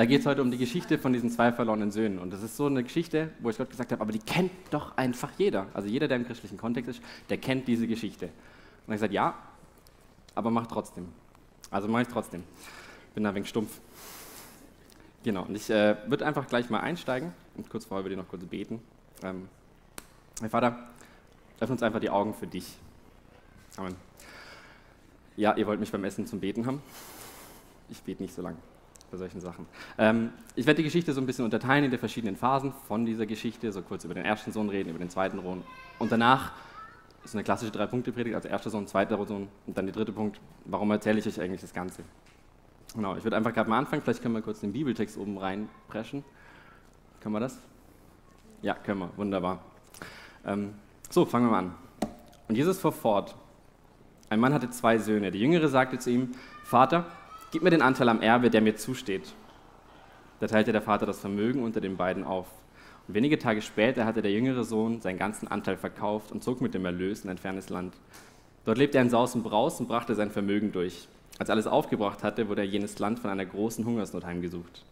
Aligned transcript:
Da 0.00 0.06
geht 0.06 0.20
es 0.20 0.26
heute 0.26 0.40
um 0.40 0.50
die 0.50 0.56
Geschichte 0.56 0.96
von 0.96 1.12
diesen 1.12 1.28
zwei 1.28 1.52
verlorenen 1.52 1.90
Söhnen. 1.90 2.18
Und 2.20 2.32
das 2.32 2.42
ist 2.42 2.56
so 2.56 2.64
eine 2.64 2.82
Geschichte, 2.82 3.32
wo 3.40 3.50
ich 3.50 3.58
Gott 3.58 3.68
gesagt 3.68 3.92
habe, 3.92 4.00
aber 4.00 4.12
die 4.12 4.18
kennt 4.18 4.50
doch 4.70 4.96
einfach 4.96 5.30
jeder. 5.36 5.66
Also 5.74 5.88
jeder, 5.88 6.08
der 6.08 6.16
im 6.16 6.24
christlichen 6.24 6.56
Kontext 6.56 6.88
ist, 6.88 7.02
der 7.28 7.36
kennt 7.36 7.68
diese 7.68 7.86
Geschichte. 7.86 8.24
Und 8.24 8.32
dann 8.32 8.84
habe 8.84 8.94
ich 8.94 9.00
gesagt, 9.00 9.12
ja, 9.12 9.34
aber 10.34 10.50
mach 10.50 10.68
trotzdem. 10.68 11.08
Also 11.70 11.86
mache 11.86 12.00
ich 12.00 12.08
trotzdem. 12.08 12.44
Bin 13.14 13.24
da 13.24 13.28
ein 13.28 13.34
wenig 13.34 13.50
stumpf. 13.50 13.78
Genau, 15.22 15.42
und 15.42 15.54
ich 15.54 15.68
äh, 15.68 15.96
würde 16.06 16.24
einfach 16.24 16.46
gleich 16.46 16.70
mal 16.70 16.80
einsteigen 16.80 17.34
und 17.58 17.68
kurz 17.68 17.84
vorher 17.84 18.02
würde 18.02 18.14
ich 18.14 18.18
noch 18.18 18.28
kurz 18.28 18.42
beten. 18.46 18.80
Ähm, 19.22 19.50
Herr 20.40 20.48
Vater, 20.48 20.78
öffne 21.60 21.74
uns 21.74 21.82
einfach 21.82 22.00
die 22.00 22.08
Augen 22.08 22.32
für 22.32 22.46
dich. 22.46 22.74
Amen. 23.76 23.96
Ja, 25.36 25.54
ihr 25.58 25.66
wollt 25.66 25.78
mich 25.78 25.92
beim 25.92 26.04
Essen 26.04 26.26
zum 26.26 26.40
Beten 26.40 26.64
haben. 26.64 26.80
Ich 27.90 28.00
bete 28.00 28.22
nicht 28.22 28.34
so 28.34 28.40
lang 28.40 28.56
bei 29.10 29.16
solchen 29.16 29.40
Sachen. 29.40 29.66
Ähm, 29.98 30.30
ich 30.54 30.66
werde 30.66 30.78
die 30.78 30.84
Geschichte 30.84 31.12
so 31.12 31.20
ein 31.20 31.26
bisschen 31.26 31.44
unterteilen 31.44 31.84
in 31.84 31.90
die 31.90 31.98
verschiedenen 31.98 32.36
Phasen 32.36 32.72
von 32.88 33.04
dieser 33.04 33.26
Geschichte, 33.26 33.72
so 33.72 33.82
kurz 33.82 34.04
über 34.04 34.14
den 34.14 34.24
ersten 34.24 34.52
Sohn 34.52 34.68
reden, 34.68 34.90
über 34.90 34.98
den 34.98 35.10
zweiten 35.10 35.40
Sohn 35.42 35.62
und 35.98 36.12
danach 36.12 36.52
ist 37.24 37.34
eine 37.34 37.44
klassische 37.44 37.72
Drei-Punkte-Predigt, 37.72 38.34
also 38.34 38.48
erster 38.48 38.70
Sohn, 38.70 38.86
zweiter 38.86 39.16
Sohn 39.26 39.48
und 39.66 39.76
dann 39.76 39.86
der 39.86 39.94
dritte 39.94 40.12
Punkt, 40.12 40.40
warum 40.64 40.90
erzähle 40.90 41.18
ich 41.18 41.26
euch 41.26 41.40
eigentlich 41.40 41.60
das 41.60 41.74
Ganze? 41.74 42.02
Genau, 42.94 43.14
ich 43.16 43.24
würde 43.24 43.36
einfach 43.36 43.52
gerade 43.52 43.68
mal 43.68 43.78
anfangen, 43.78 44.02
vielleicht 44.02 44.22
können 44.22 44.34
wir 44.34 44.42
kurz 44.42 44.60
den 44.60 44.72
Bibeltext 44.72 45.16
oben 45.16 45.38
reinpreschen. 45.38 46.24
Können 47.20 47.34
wir 47.34 47.40
das? 47.40 47.58
Ja, 48.62 48.74
können 48.74 49.00
wir, 49.00 49.10
wunderbar. 49.16 49.60
Ähm, 50.44 50.74
so, 51.08 51.24
fangen 51.24 51.46
wir 51.46 51.50
mal 51.50 51.58
an. 51.58 51.74
Und 52.48 52.56
Jesus 52.56 52.78
fuhr 52.78 52.92
fort. 52.92 53.36
Ein 54.28 54.40
Mann 54.40 54.54
hatte 54.54 54.70
zwei 54.70 54.98
Söhne. 54.98 55.30
Der 55.30 55.40
Jüngere 55.40 55.68
sagte 55.68 55.98
zu 55.98 56.10
ihm, 56.10 56.32
Vater, 56.64 57.06
gib 57.50 57.62
mir 57.62 57.70
den 57.70 57.82
Anteil 57.82 58.08
am 58.08 58.22
Erbe, 58.22 58.50
der 58.50 58.60
mir 58.60 58.76
zusteht. 58.76 59.34
Da 60.40 60.46
teilte 60.46 60.72
der 60.72 60.82
Vater 60.82 61.06
das 61.06 61.20
Vermögen 61.20 61.62
unter 61.62 61.80
den 61.80 61.96
beiden 61.96 62.24
auf. 62.24 62.46
Und 63.06 63.14
wenige 63.14 63.38
Tage 63.38 63.60
später 63.60 64.04
hatte 64.04 64.22
der 64.22 64.32
jüngere 64.32 64.64
Sohn 64.64 65.00
seinen 65.00 65.18
ganzen 65.18 65.48
Anteil 65.48 65.76
verkauft 65.76 66.32
und 66.32 66.42
zog 66.42 66.60
mit 66.60 66.74
dem 66.74 66.84
Erlös 66.84 67.24
in 67.24 67.30
ein 67.30 67.38
fernes 67.38 67.68
Land. 67.68 67.94
Dort 68.64 68.78
lebte 68.78 68.98
er 68.98 69.02
in 69.02 69.10
Saus 69.10 69.34
und 69.34 69.42
Braus 69.42 69.80
und 69.80 69.88
brachte 69.88 70.14
sein 70.14 70.30
Vermögen 70.30 70.72
durch. 70.72 71.08
Als 71.38 71.50
alles 71.50 71.66
aufgebracht 71.66 72.22
hatte, 72.22 72.48
wurde 72.48 72.62
er 72.62 72.68
jenes 72.68 72.98
Land 72.98 73.18
von 73.18 73.30
einer 73.30 73.46
großen 73.46 73.84
Hungersnot 73.84 74.24
heimgesucht. 74.24 74.84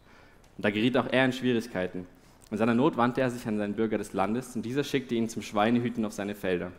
Und 0.57 0.65
da 0.65 0.71
geriet 0.71 0.97
auch 0.97 1.07
er 1.11 1.25
in 1.25 1.33
Schwierigkeiten. 1.33 2.07
In 2.51 2.57
seiner 2.57 2.75
Not 2.75 2.97
wandte 2.97 3.21
er 3.21 3.31
sich 3.31 3.47
an 3.47 3.59
seinen 3.59 3.75
Bürger 3.75 3.99
des 3.99 4.15
Landes 4.15 4.57
und 4.57 4.63
dieser 4.63 4.83
schickte 4.83 5.15
ihn 5.15 5.29
zum 5.29 5.43
Schweinehüten 5.43 6.05
auf 6.05 6.13
seine 6.13 6.35
Felder. 6.35 6.73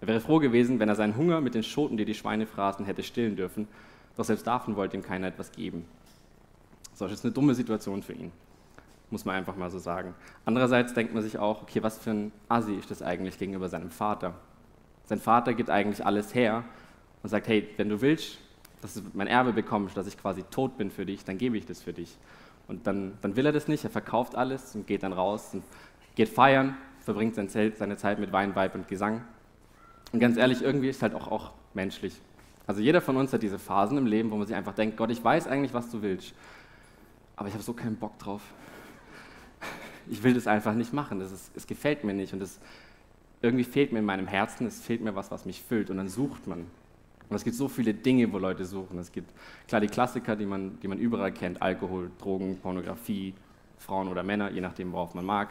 Er 0.00 0.08
wäre 0.08 0.20
froh 0.20 0.38
gewesen, 0.38 0.78
wenn 0.78 0.88
er 0.88 0.94
seinen 0.94 1.16
Hunger 1.16 1.40
mit 1.40 1.54
den 1.54 1.64
Schoten, 1.64 1.96
die 1.96 2.04
die 2.04 2.14
Schweine 2.14 2.46
fraßen, 2.46 2.86
hätte 2.86 3.02
stillen 3.02 3.34
dürfen, 3.34 3.66
doch 4.16 4.24
selbst 4.24 4.46
davon 4.46 4.76
wollte 4.76 4.96
ihm 4.96 5.02
keiner 5.02 5.28
etwas 5.28 5.52
geben. 5.52 5.84
So, 6.94 7.04
das 7.04 7.14
ist 7.14 7.24
eine 7.24 7.34
dumme 7.34 7.54
Situation 7.54 8.02
für 8.02 8.14
ihn, 8.14 8.32
muss 9.10 9.24
man 9.24 9.36
einfach 9.36 9.56
mal 9.56 9.70
so 9.70 9.78
sagen. 9.78 10.14
Andererseits 10.44 10.94
denkt 10.94 11.12
man 11.12 11.22
sich 11.22 11.38
auch, 11.38 11.62
okay, 11.62 11.82
was 11.82 11.98
für 11.98 12.10
ein 12.10 12.32
Assi 12.48 12.74
ist 12.74 12.90
das 12.90 13.02
eigentlich 13.02 13.38
gegenüber 13.38 13.68
seinem 13.68 13.90
Vater? 13.90 14.34
Sein 15.04 15.20
Vater 15.20 15.54
gibt 15.54 15.70
eigentlich 15.70 16.04
alles 16.04 16.34
her 16.34 16.64
und 17.22 17.28
sagt, 17.28 17.48
hey, 17.48 17.68
wenn 17.76 17.88
du 17.88 18.00
willst, 18.00 18.38
dass 18.80 18.94
du 18.94 19.02
mein 19.12 19.26
Erbe 19.26 19.52
bekommst, 19.52 19.96
dass 19.96 20.06
ich 20.06 20.18
quasi 20.18 20.42
tot 20.44 20.78
bin 20.78 20.90
für 20.90 21.04
dich, 21.06 21.24
dann 21.24 21.38
gebe 21.38 21.56
ich 21.56 21.66
das 21.66 21.82
für 21.82 21.92
dich. 21.92 22.16
Und 22.68 22.86
dann, 22.86 23.16
dann 23.20 23.36
will 23.36 23.46
er 23.46 23.52
das 23.52 23.68
nicht, 23.68 23.84
er 23.84 23.90
verkauft 23.90 24.34
alles 24.34 24.74
und 24.74 24.86
geht 24.86 25.02
dann 25.02 25.12
raus 25.12 25.50
und 25.52 25.62
geht 26.14 26.28
feiern, 26.28 26.76
verbringt 27.00 27.34
sein 27.34 27.48
Zelt, 27.48 27.76
seine 27.76 27.96
Zeit 27.96 28.18
mit 28.18 28.32
Wein, 28.32 28.56
Weib 28.56 28.74
und 28.74 28.88
Gesang. 28.88 29.22
Und 30.12 30.20
ganz 30.20 30.36
ehrlich, 30.36 30.62
irgendwie 30.62 30.88
ist 30.88 31.02
halt 31.02 31.14
auch, 31.14 31.28
auch 31.28 31.52
menschlich. 31.74 32.20
Also 32.66 32.80
jeder 32.80 33.00
von 33.00 33.16
uns 33.16 33.32
hat 33.32 33.42
diese 33.42 33.58
Phasen 33.58 33.96
im 33.96 34.06
Leben, 34.06 34.30
wo 34.30 34.36
man 34.36 34.46
sich 34.46 34.56
einfach 34.56 34.74
denkt, 34.74 34.96
Gott, 34.96 35.10
ich 35.10 35.22
weiß 35.22 35.46
eigentlich, 35.46 35.72
was 35.72 35.90
du 35.90 36.02
willst, 36.02 36.34
aber 37.36 37.48
ich 37.48 37.54
habe 37.54 37.62
so 37.62 37.72
keinen 37.72 37.96
Bock 37.96 38.18
drauf. 38.18 38.42
Ich 40.08 40.22
will 40.22 40.34
das 40.34 40.46
einfach 40.46 40.74
nicht 40.74 40.92
machen, 40.92 41.18
das 41.18 41.32
ist, 41.32 41.50
es 41.56 41.66
gefällt 41.66 42.04
mir 42.04 42.14
nicht 42.14 42.32
und 42.32 42.42
es, 42.42 42.60
irgendwie 43.42 43.64
fehlt 43.64 43.92
mir 43.92 44.00
in 44.00 44.04
meinem 44.04 44.26
Herzen, 44.26 44.66
es 44.66 44.80
fehlt 44.80 45.00
mir 45.00 45.14
was, 45.14 45.30
was 45.30 45.44
mich 45.44 45.62
füllt 45.62 45.90
und 45.90 45.96
dann 45.96 46.08
sucht 46.08 46.46
man. 46.46 46.66
Und 47.28 47.34
es 47.34 47.44
gibt 47.44 47.56
so 47.56 47.68
viele 47.68 47.92
Dinge, 47.92 48.32
wo 48.32 48.38
Leute 48.38 48.64
suchen. 48.64 48.98
Es 48.98 49.10
gibt 49.10 49.32
klar 49.66 49.80
die 49.80 49.88
Klassiker, 49.88 50.36
die 50.36 50.46
man, 50.46 50.78
die 50.80 50.88
man 50.88 50.98
überall 50.98 51.32
kennt, 51.32 51.60
Alkohol, 51.60 52.10
Drogen, 52.18 52.58
Pornografie, 52.58 53.34
Frauen 53.78 54.08
oder 54.08 54.22
Männer, 54.22 54.50
je 54.50 54.60
nachdem, 54.60 54.92
worauf 54.92 55.14
man 55.14 55.24
mag. 55.24 55.50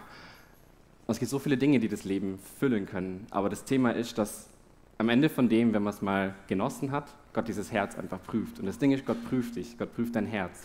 Und 1.06 1.12
es 1.12 1.20
gibt 1.20 1.30
so 1.30 1.38
viele 1.38 1.58
Dinge, 1.58 1.80
die 1.80 1.90
das 1.90 2.06
Leben 2.06 2.40
füllen 2.60 2.86
können. 2.86 3.28
Aber 3.30 3.50
das 3.50 3.66
Thema 3.66 3.92
ist, 3.92 4.18
dass 4.18 4.50
am 4.98 5.10
Ende 5.10 5.30
von 5.30 5.50
dem, 5.50 5.74
wenn 5.74 5.84
man 5.84 5.94
es 5.94 6.02
mal 6.02 6.36
genossen 6.48 6.92
hat, 6.92 7.14
Gott 7.34 7.48
dieses 7.48 7.72
Herz 7.72 7.98
einfach 7.98 8.22
prüft. 8.24 8.60
Und 8.60 8.66
das 8.66 8.78
Ding 8.78 8.92
ist, 8.92 9.06
Gott 9.06 9.18
prüft 9.30 9.56
dich, 9.56 9.78
Gott 9.78 9.94
prüft 9.94 10.16
dein 10.16 10.26
Herz. 10.26 10.62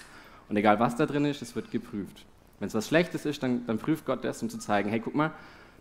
Und 0.48 0.56
egal 0.56 0.78
was 0.78 0.96
da 0.96 1.06
drin 1.06 1.24
ist, 1.24 1.42
es 1.42 1.54
wird 1.56 1.70
geprüft. 1.70 2.24
Wenn 2.58 2.68
es 2.68 2.74
was 2.74 2.88
Schlechtes 2.88 3.24
ist, 3.24 3.42
dann, 3.42 3.66
dann 3.66 3.78
prüft 3.78 4.04
Gott 4.04 4.24
das, 4.24 4.42
um 4.42 4.50
zu 4.50 4.58
zeigen, 4.58 4.90
hey, 4.90 5.00
guck 5.00 5.14
mal, 5.14 5.32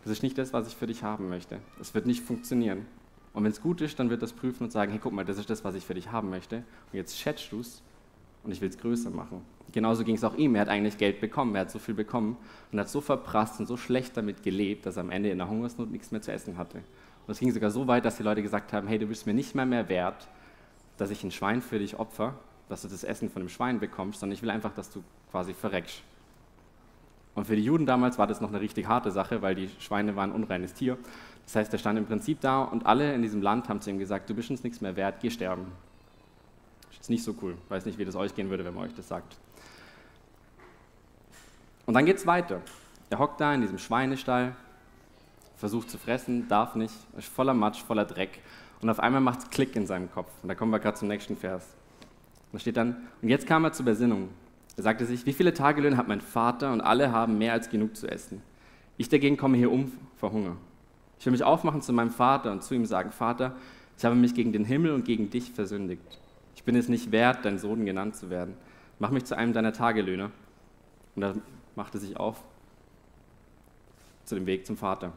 das 0.03 0.13
ist 0.13 0.23
nicht 0.23 0.37
das, 0.37 0.53
was 0.53 0.67
ich 0.67 0.75
für 0.75 0.87
dich 0.87 1.03
haben 1.03 1.29
möchte. 1.29 1.59
Es 1.79 1.93
wird 1.93 2.05
nicht 2.05 2.23
funktionieren. 2.23 2.85
Und 3.33 3.43
wenn 3.43 3.51
es 3.51 3.61
gut 3.61 3.81
ist, 3.81 3.99
dann 3.99 4.09
wird 4.09 4.21
das 4.21 4.33
prüfen 4.33 4.63
und 4.63 4.71
sagen, 4.71 4.91
hey, 4.91 4.99
guck 5.01 5.13
mal, 5.13 5.25
das 5.25 5.37
ist 5.37 5.49
das, 5.49 5.63
was 5.63 5.75
ich 5.75 5.85
für 5.85 5.93
dich 5.93 6.11
haben 6.11 6.29
möchte. 6.29 6.57
Und 6.57 6.93
jetzt 6.93 7.17
schätzt 7.17 7.51
du 7.51 7.59
es 7.59 7.81
und 8.43 8.51
ich 8.51 8.61
will 8.61 8.69
es 8.69 8.77
größer 8.77 9.09
machen. 9.09 9.41
Genauso 9.71 10.03
ging 10.03 10.15
es 10.15 10.23
auch 10.23 10.35
ihm. 10.35 10.55
Er 10.55 10.61
hat 10.61 10.69
eigentlich 10.69 10.97
Geld 10.97 11.21
bekommen, 11.21 11.53
er 11.55 11.61
hat 11.61 11.71
so 11.71 11.79
viel 11.79 11.93
bekommen 11.93 12.37
und 12.71 12.79
hat 12.79 12.89
so 12.89 13.01
verprasst 13.01 13.59
und 13.59 13.67
so 13.67 13.77
schlecht 13.77 14.17
damit 14.17 14.41
gelebt, 14.41 14.85
dass 14.85 14.97
er 14.97 15.01
am 15.01 15.11
Ende 15.11 15.29
in 15.29 15.37
der 15.37 15.49
Hungersnot 15.49 15.91
nichts 15.91 16.11
mehr 16.11 16.21
zu 16.21 16.31
essen 16.31 16.57
hatte. 16.57 16.81
Und 17.29 17.33
es 17.33 17.39
ging 17.41 17.51
sogar 17.51 17.69
so 17.69 17.85
weit, 17.85 18.05
dass 18.05 18.17
die 18.17 18.23
Leute 18.23 18.41
gesagt 18.41 18.73
haben, 18.73 18.87
hey, 18.87 18.97
du 18.97 19.05
bist 19.05 19.27
mir 19.27 19.35
nicht 19.35 19.53
mehr 19.53 19.67
mehr 19.67 19.87
wert, 19.87 20.27
dass 20.97 21.11
ich 21.11 21.23
ein 21.23 21.29
Schwein 21.29 21.61
für 21.61 21.77
dich 21.77 21.99
opfer, 21.99 22.33
dass 22.69 22.81
du 22.81 22.87
das 22.87 23.03
Essen 23.03 23.29
von 23.29 23.43
dem 23.43 23.49
Schwein 23.49 23.79
bekommst, 23.79 24.19
sondern 24.19 24.33
ich 24.33 24.41
will 24.41 24.49
einfach, 24.49 24.73
dass 24.73 24.89
du 24.89 25.03
quasi 25.29 25.53
verreckst. 25.53 26.01
Und 27.35 27.45
für 27.45 27.55
die 27.55 27.63
Juden 27.63 27.85
damals 27.85 28.17
war 28.17 28.25
das 28.25 28.41
noch 28.41 28.49
eine 28.49 28.59
richtig 28.59 28.87
harte 28.87 29.11
Sache, 29.11 29.43
weil 29.43 29.53
die 29.53 29.69
Schweine 29.77 30.15
waren 30.15 30.31
ein 30.31 30.35
unreines 30.37 30.73
Tier. 30.73 30.97
Das 31.45 31.55
heißt, 31.55 31.71
er 31.71 31.77
stand 31.77 31.99
im 31.99 32.07
Prinzip 32.07 32.41
da 32.41 32.63
und 32.63 32.87
alle 32.87 33.13
in 33.13 33.21
diesem 33.21 33.43
Land 33.43 33.69
haben 33.69 33.79
zu 33.79 33.91
ihm 33.91 33.99
gesagt, 33.99 34.27
du 34.27 34.33
bist 34.33 34.49
uns 34.49 34.63
nichts 34.63 34.81
mehr 34.81 34.95
wert, 34.95 35.19
geh 35.21 35.29
sterben. 35.29 35.67
Ist 36.99 37.11
nicht 37.11 37.23
so 37.23 37.35
cool. 37.43 37.55
Ich 37.63 37.69
weiß 37.69 37.85
nicht, 37.85 37.99
wie 37.99 38.05
das 38.05 38.15
euch 38.15 38.33
gehen 38.33 38.49
würde, 38.49 38.65
wenn 38.65 38.73
man 38.73 38.85
euch 38.85 38.95
das 38.95 39.07
sagt. 39.07 39.37
Und 41.85 41.93
dann 41.93 42.07
geht 42.07 42.17
es 42.17 42.25
weiter. 42.25 42.59
Er 43.11 43.19
hockt 43.19 43.39
da 43.39 43.53
in 43.53 43.61
diesem 43.61 43.77
Schweinestall, 43.77 44.55
versucht 45.59 45.89
zu 45.89 45.97
fressen, 45.97 46.47
darf 46.47 46.75
nicht, 46.75 46.93
ist 47.17 47.27
voller 47.27 47.53
Matsch, 47.53 47.83
voller 47.83 48.05
Dreck. 48.05 48.39
Und 48.81 48.89
auf 48.89 48.99
einmal 48.99 49.19
macht 49.19 49.39
es 49.39 49.49
Klick 49.49 49.75
in 49.75 49.85
seinem 49.85 50.09
Kopf. 50.09 50.31
Und 50.41 50.47
da 50.47 50.55
kommen 50.55 50.71
wir 50.71 50.79
gerade 50.79 50.97
zum 50.97 51.09
nächsten 51.09 51.35
Vers. 51.35 51.75
Da 52.53 52.59
steht 52.59 52.77
dann, 52.77 52.95
und 53.21 53.27
jetzt 53.27 53.45
kam 53.45 53.65
er 53.65 53.73
zur 53.73 53.85
Besinnung. 53.85 54.29
Er 54.77 54.83
sagte 54.83 55.05
sich, 55.05 55.25
wie 55.25 55.33
viele 55.33 55.53
Tagelöhne 55.53 55.97
hat 55.97 56.07
mein 56.07 56.21
Vater 56.21 56.71
und 56.71 56.79
alle 56.79 57.11
haben 57.11 57.37
mehr 57.37 57.51
als 57.51 57.69
genug 57.69 57.97
zu 57.97 58.07
essen. 58.07 58.41
Ich 58.95 59.09
dagegen 59.09 59.35
komme 59.35 59.57
hier 59.57 59.69
um 59.69 59.91
vor 60.15 60.31
Hunger. 60.31 60.55
Ich 61.19 61.25
will 61.25 61.31
mich 61.31 61.43
aufmachen 61.43 61.81
zu 61.81 61.91
meinem 61.91 62.11
Vater 62.11 62.53
und 62.53 62.63
zu 62.63 62.73
ihm 62.73 62.85
sagen, 62.85 63.11
Vater, 63.11 63.57
ich 63.97 64.05
habe 64.05 64.15
mich 64.15 64.33
gegen 64.33 64.53
den 64.53 64.63
Himmel 64.63 64.93
und 64.93 65.03
gegen 65.03 65.29
dich 65.29 65.51
versündigt. 65.51 66.19
Ich 66.55 66.63
bin 66.63 66.77
es 66.77 66.87
nicht 66.87 67.11
wert, 67.11 67.43
dein 67.43 67.59
Sohn 67.59 67.85
genannt 67.85 68.15
zu 68.15 68.29
werden. 68.29 68.55
Mach 68.97 69.11
mich 69.11 69.25
zu 69.25 69.35
einem 69.35 69.51
deiner 69.51 69.73
Tagelöhner. 69.73 70.31
Und 71.17 71.23
er 71.23 71.35
machte 71.75 71.97
sich 71.97 72.15
auf 72.15 72.41
zu 74.23 74.35
dem 74.35 74.45
Weg 74.45 74.65
zum 74.65 74.77
Vater. 74.77 75.11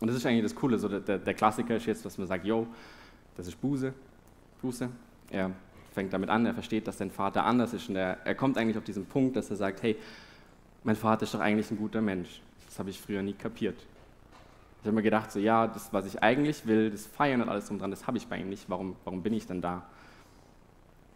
Und 0.00 0.08
das 0.08 0.16
ist 0.16 0.26
eigentlich 0.26 0.42
das 0.42 0.54
Coole, 0.54 0.78
so 0.78 0.88
der, 0.88 1.18
der 1.18 1.34
Klassiker 1.34 1.76
ist 1.76 1.86
jetzt, 1.86 2.04
dass 2.04 2.18
man 2.18 2.26
sagt, 2.26 2.44
yo, 2.44 2.66
das 3.36 3.46
ist 3.46 3.60
Buße, 3.60 3.92
Buße. 4.60 4.88
Er 5.30 5.50
fängt 5.92 6.12
damit 6.12 6.28
an, 6.28 6.46
er 6.46 6.54
versteht, 6.54 6.86
dass 6.88 6.98
sein 6.98 7.10
Vater 7.10 7.44
anders 7.44 7.72
ist 7.72 7.88
und 7.88 7.96
er, 7.96 8.18
er 8.24 8.34
kommt 8.34 8.58
eigentlich 8.58 8.76
auf 8.76 8.84
diesen 8.84 9.06
Punkt, 9.06 9.36
dass 9.36 9.50
er 9.50 9.56
sagt, 9.56 9.82
hey, 9.82 9.96
mein 10.82 10.96
Vater 10.96 11.22
ist 11.22 11.34
doch 11.34 11.40
eigentlich 11.40 11.70
ein 11.70 11.78
guter 11.78 12.00
Mensch. 12.00 12.40
Das 12.66 12.78
habe 12.78 12.90
ich 12.90 13.00
früher 13.00 13.22
nie 13.22 13.32
kapiert. 13.32 13.76
Ich 14.80 14.86
habe 14.86 14.96
mir 14.96 15.02
gedacht, 15.02 15.32
so 15.32 15.38
ja, 15.38 15.66
das, 15.66 15.92
was 15.92 16.06
ich 16.06 16.22
eigentlich 16.22 16.66
will, 16.66 16.90
das 16.90 17.06
Feiern 17.06 17.40
und 17.40 17.48
alles 17.48 17.68
drum 17.68 17.78
dran, 17.78 17.90
das 17.90 18.06
habe 18.06 18.18
ich 18.18 18.26
bei 18.26 18.38
ihm 18.38 18.50
nicht. 18.50 18.68
Warum, 18.68 18.96
warum 19.04 19.22
bin 19.22 19.32
ich 19.32 19.46
denn 19.46 19.62
da? 19.62 19.82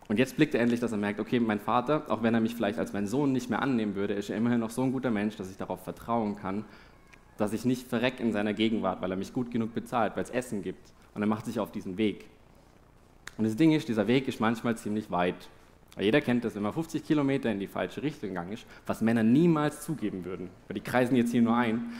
Und 0.08 0.18
jetzt 0.18 0.36
blickt 0.36 0.54
er 0.54 0.62
endlich, 0.62 0.80
dass 0.80 0.92
er 0.92 0.98
merkt, 0.98 1.20
okay, 1.20 1.38
mein 1.38 1.60
Vater, 1.60 2.04
auch 2.08 2.22
wenn 2.22 2.32
er 2.32 2.40
mich 2.40 2.54
vielleicht 2.54 2.78
als 2.78 2.94
meinen 2.94 3.06
Sohn 3.06 3.32
nicht 3.32 3.50
mehr 3.50 3.60
annehmen 3.60 3.94
würde, 3.94 4.14
ist 4.14 4.30
er 4.30 4.38
immerhin 4.38 4.60
noch 4.60 4.70
so 4.70 4.82
ein 4.82 4.92
guter 4.92 5.10
Mensch, 5.10 5.36
dass 5.36 5.50
ich 5.50 5.58
darauf 5.58 5.84
vertrauen 5.84 6.36
kann, 6.36 6.64
dass 7.38 7.52
ich 7.52 7.64
nicht 7.64 7.88
verreck 7.88 8.20
in 8.20 8.32
seiner 8.32 8.52
Gegenwart, 8.52 9.00
weil 9.00 9.10
er 9.10 9.16
mich 9.16 9.32
gut 9.32 9.50
genug 9.50 9.72
bezahlt, 9.72 10.16
weil 10.16 10.24
es 10.24 10.30
Essen 10.30 10.62
gibt. 10.62 10.92
Und 11.14 11.22
er 11.22 11.28
macht 11.28 11.46
sich 11.46 11.58
auf 11.58 11.72
diesen 11.72 11.96
Weg. 11.96 12.26
Und 13.38 13.44
das 13.44 13.56
Ding 13.56 13.72
ist, 13.72 13.88
dieser 13.88 14.06
Weg 14.06 14.28
ist 14.28 14.40
manchmal 14.40 14.76
ziemlich 14.76 15.10
weit. 15.10 15.48
Jeder 15.98 16.20
kennt 16.20 16.44
das, 16.44 16.54
wenn 16.54 16.62
man 16.62 16.72
50 16.72 17.04
Kilometer 17.04 17.50
in 17.50 17.58
die 17.58 17.66
falsche 17.66 18.02
Richtung 18.02 18.30
gegangen 18.30 18.52
ist, 18.52 18.66
was 18.86 19.00
Männer 19.00 19.22
niemals 19.22 19.82
zugeben 19.82 20.24
würden, 20.24 20.50
weil 20.66 20.74
die 20.74 20.80
kreisen 20.80 21.16
jetzt 21.16 21.30
hier 21.30 21.42
nur 21.42 21.56
ein. 21.56 21.92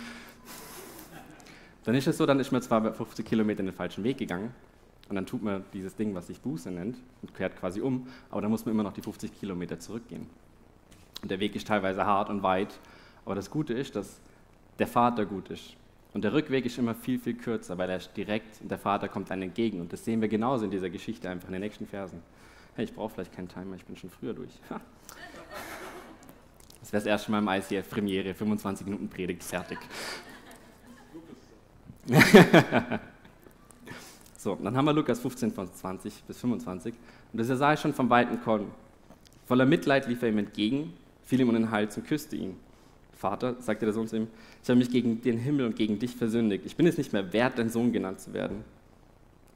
Dann 1.85 1.95
ist 1.95 2.07
es 2.07 2.19
so, 2.19 2.27
dann 2.27 2.39
ist 2.39 2.53
man 2.53 2.61
zwar 2.61 2.93
50 2.93 3.25
Kilometer 3.25 3.61
in 3.61 3.67
den 3.67 3.75
falschen 3.75 4.05
Weg 4.05 4.19
gegangen 4.19 4.53
und 5.09 5.17
dann 5.17 5.27
tut 5.27 5.43
man 5.43 5.65
dieses 5.73 5.97
Ding, 5.97 6.15
was 6.15 6.27
sich 6.27 6.41
Buße 6.41 6.71
nennt, 6.71 6.97
und 7.23 7.35
kehrt 7.35 7.57
quasi 7.57 7.81
um, 7.81 8.07
aber 8.31 8.43
dann 8.43 8.51
muss 8.51 8.67
man 8.67 8.75
immer 8.75 8.83
noch 8.83 8.93
die 8.93 9.01
50 9.01 9.39
Kilometer 9.39 9.79
zurückgehen. 9.79 10.27
Und 11.23 11.31
der 11.31 11.41
Weg 11.41 11.57
ist 11.57 11.67
teilweise 11.67 12.05
hart 12.05 12.29
und 12.29 12.43
weit, 12.43 12.79
aber 13.25 13.35
das 13.35 13.51
Gute 13.51 13.73
ist, 13.73 13.97
dass 13.97 14.21
der 14.79 14.87
Vater 14.87 15.27
gut 15.27 15.51
ist. 15.51 15.77
Und 16.15 16.23
der 16.23 16.33
Rückweg 16.33 16.65
ist 16.65 16.79
immer 16.79 16.95
viel, 16.95 17.19
viel 17.19 17.35
kürzer, 17.35 17.77
weil 17.79 17.91
er 17.91 17.99
ist 17.99 18.17
direkt 18.17 18.61
und 18.63 18.71
der 18.71 18.79
Vater 18.79 19.09
kommt 19.09 19.31
einem 19.31 19.43
entgegen. 19.43 19.81
Und 19.81 19.93
das 19.93 20.05
sehen 20.05 20.21
wir 20.21 20.29
genauso 20.29 20.65
in 20.65 20.71
dieser 20.71 20.91
Geschichte 20.91 21.29
einfach 21.29 21.49
in 21.49 21.53
den 21.53 21.63
nächsten 21.63 21.87
Versen. 21.87 22.23
Hey, 22.75 22.85
ich 22.85 22.95
brauche 22.95 23.15
vielleicht 23.15 23.35
keinen 23.35 23.49
Timer, 23.49 23.77
ich 23.77 23.85
bin 23.85 23.97
schon 23.97 24.11
früher 24.11 24.35
durch. 24.35 24.53
Das 26.81 26.93
wäre 26.93 27.03
das 27.03 27.07
erste 27.07 27.31
Mal 27.31 27.41
im 27.41 27.49
ICF 27.49 27.91
Premiere, 27.91 28.35
25 28.35 28.87
Minuten 28.87 29.09
Predigt, 29.09 29.43
fertig. 29.43 29.79
so, 34.39 34.55
dann 34.55 34.77
haben 34.77 34.85
wir 34.87 34.95
Lukas 34.95 35.21
15 35.21 35.53
von 35.53 35.71
20 35.71 36.23
bis 36.23 36.39
25. 36.39 36.95
Und 37.33 37.39
das 37.39 37.49
sah 37.49 37.75
ich 37.75 37.81
schon 37.81 37.93
vom 37.93 38.09
Weiten 38.09 38.41
kommen. 38.41 38.71
Voller 39.47 39.67
Mitleid 39.67 40.07
lief 40.09 40.23
er 40.23 40.31
ihm 40.31 40.39
entgegen, 40.39 40.95
fiel 41.25 41.41
ihm 41.41 41.49
um 41.49 41.55
den 41.55 41.71
Hals 41.71 41.97
und 41.99 42.07
küsste 42.07 42.37
ihn. 42.37 42.57
Vater, 43.19 43.57
sagte 43.59 43.85
der 43.85 43.93
Sohn 43.93 44.07
zu 44.07 44.17
ihm, 44.17 44.29
ich 44.63 44.69
habe 44.69 44.79
mich 44.79 44.91
gegen 44.91 45.21
den 45.23 45.39
Himmel 45.39 45.67
und 45.67 45.75
gegen 45.75 45.99
dich 45.99 46.15
versündigt. 46.15 46.65
Ich 46.65 46.77
bin 46.77 46.87
es 46.87 46.97
nicht 46.97 47.13
mehr 47.13 47.33
wert, 47.33 47.59
dein 47.59 47.69
Sohn 47.69 47.93
genannt 47.93 48.21
zu 48.21 48.33
werden. 48.33 48.65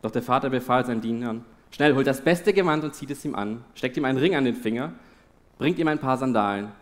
Doch 0.03 0.11
der 0.11 0.23
Vater 0.23 0.51
befahl 0.51 0.85
seinen 0.85 1.01
Dienern, 1.01 1.45
schnell, 1.71 1.95
holt 1.95 2.09
das 2.09 2.23
beste 2.23 2.53
Gewand 2.53 2.83
und 2.83 2.95
zieht 2.95 3.11
es 3.13 3.25
ihm 3.25 3.37
an, 3.37 3.65
steckt 3.75 3.97
ihm 3.97 4.05
einen 4.05 4.19
Ring 4.19 4.35
an 4.35 4.45
den 4.45 4.57
Finger, 4.57 4.93
bringt 5.59 5.79
ihm 5.79 5.87
ein 5.87 6.01
paar 6.01 6.19
Sandalen, 6.19 6.73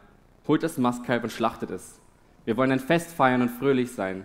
holt 0.49 0.63
das 0.63 0.79
Mastkalb 0.79 1.23
und 1.23 1.31
schlachtet 1.31 1.71
es. 1.71 2.01
Wir 2.47 2.57
wollen 2.57 2.73
ein 2.73 2.81
Fest 2.81 3.13
feiern 3.13 3.43
und 3.43 3.51
fröhlich 3.51 3.93
sein. 3.93 4.25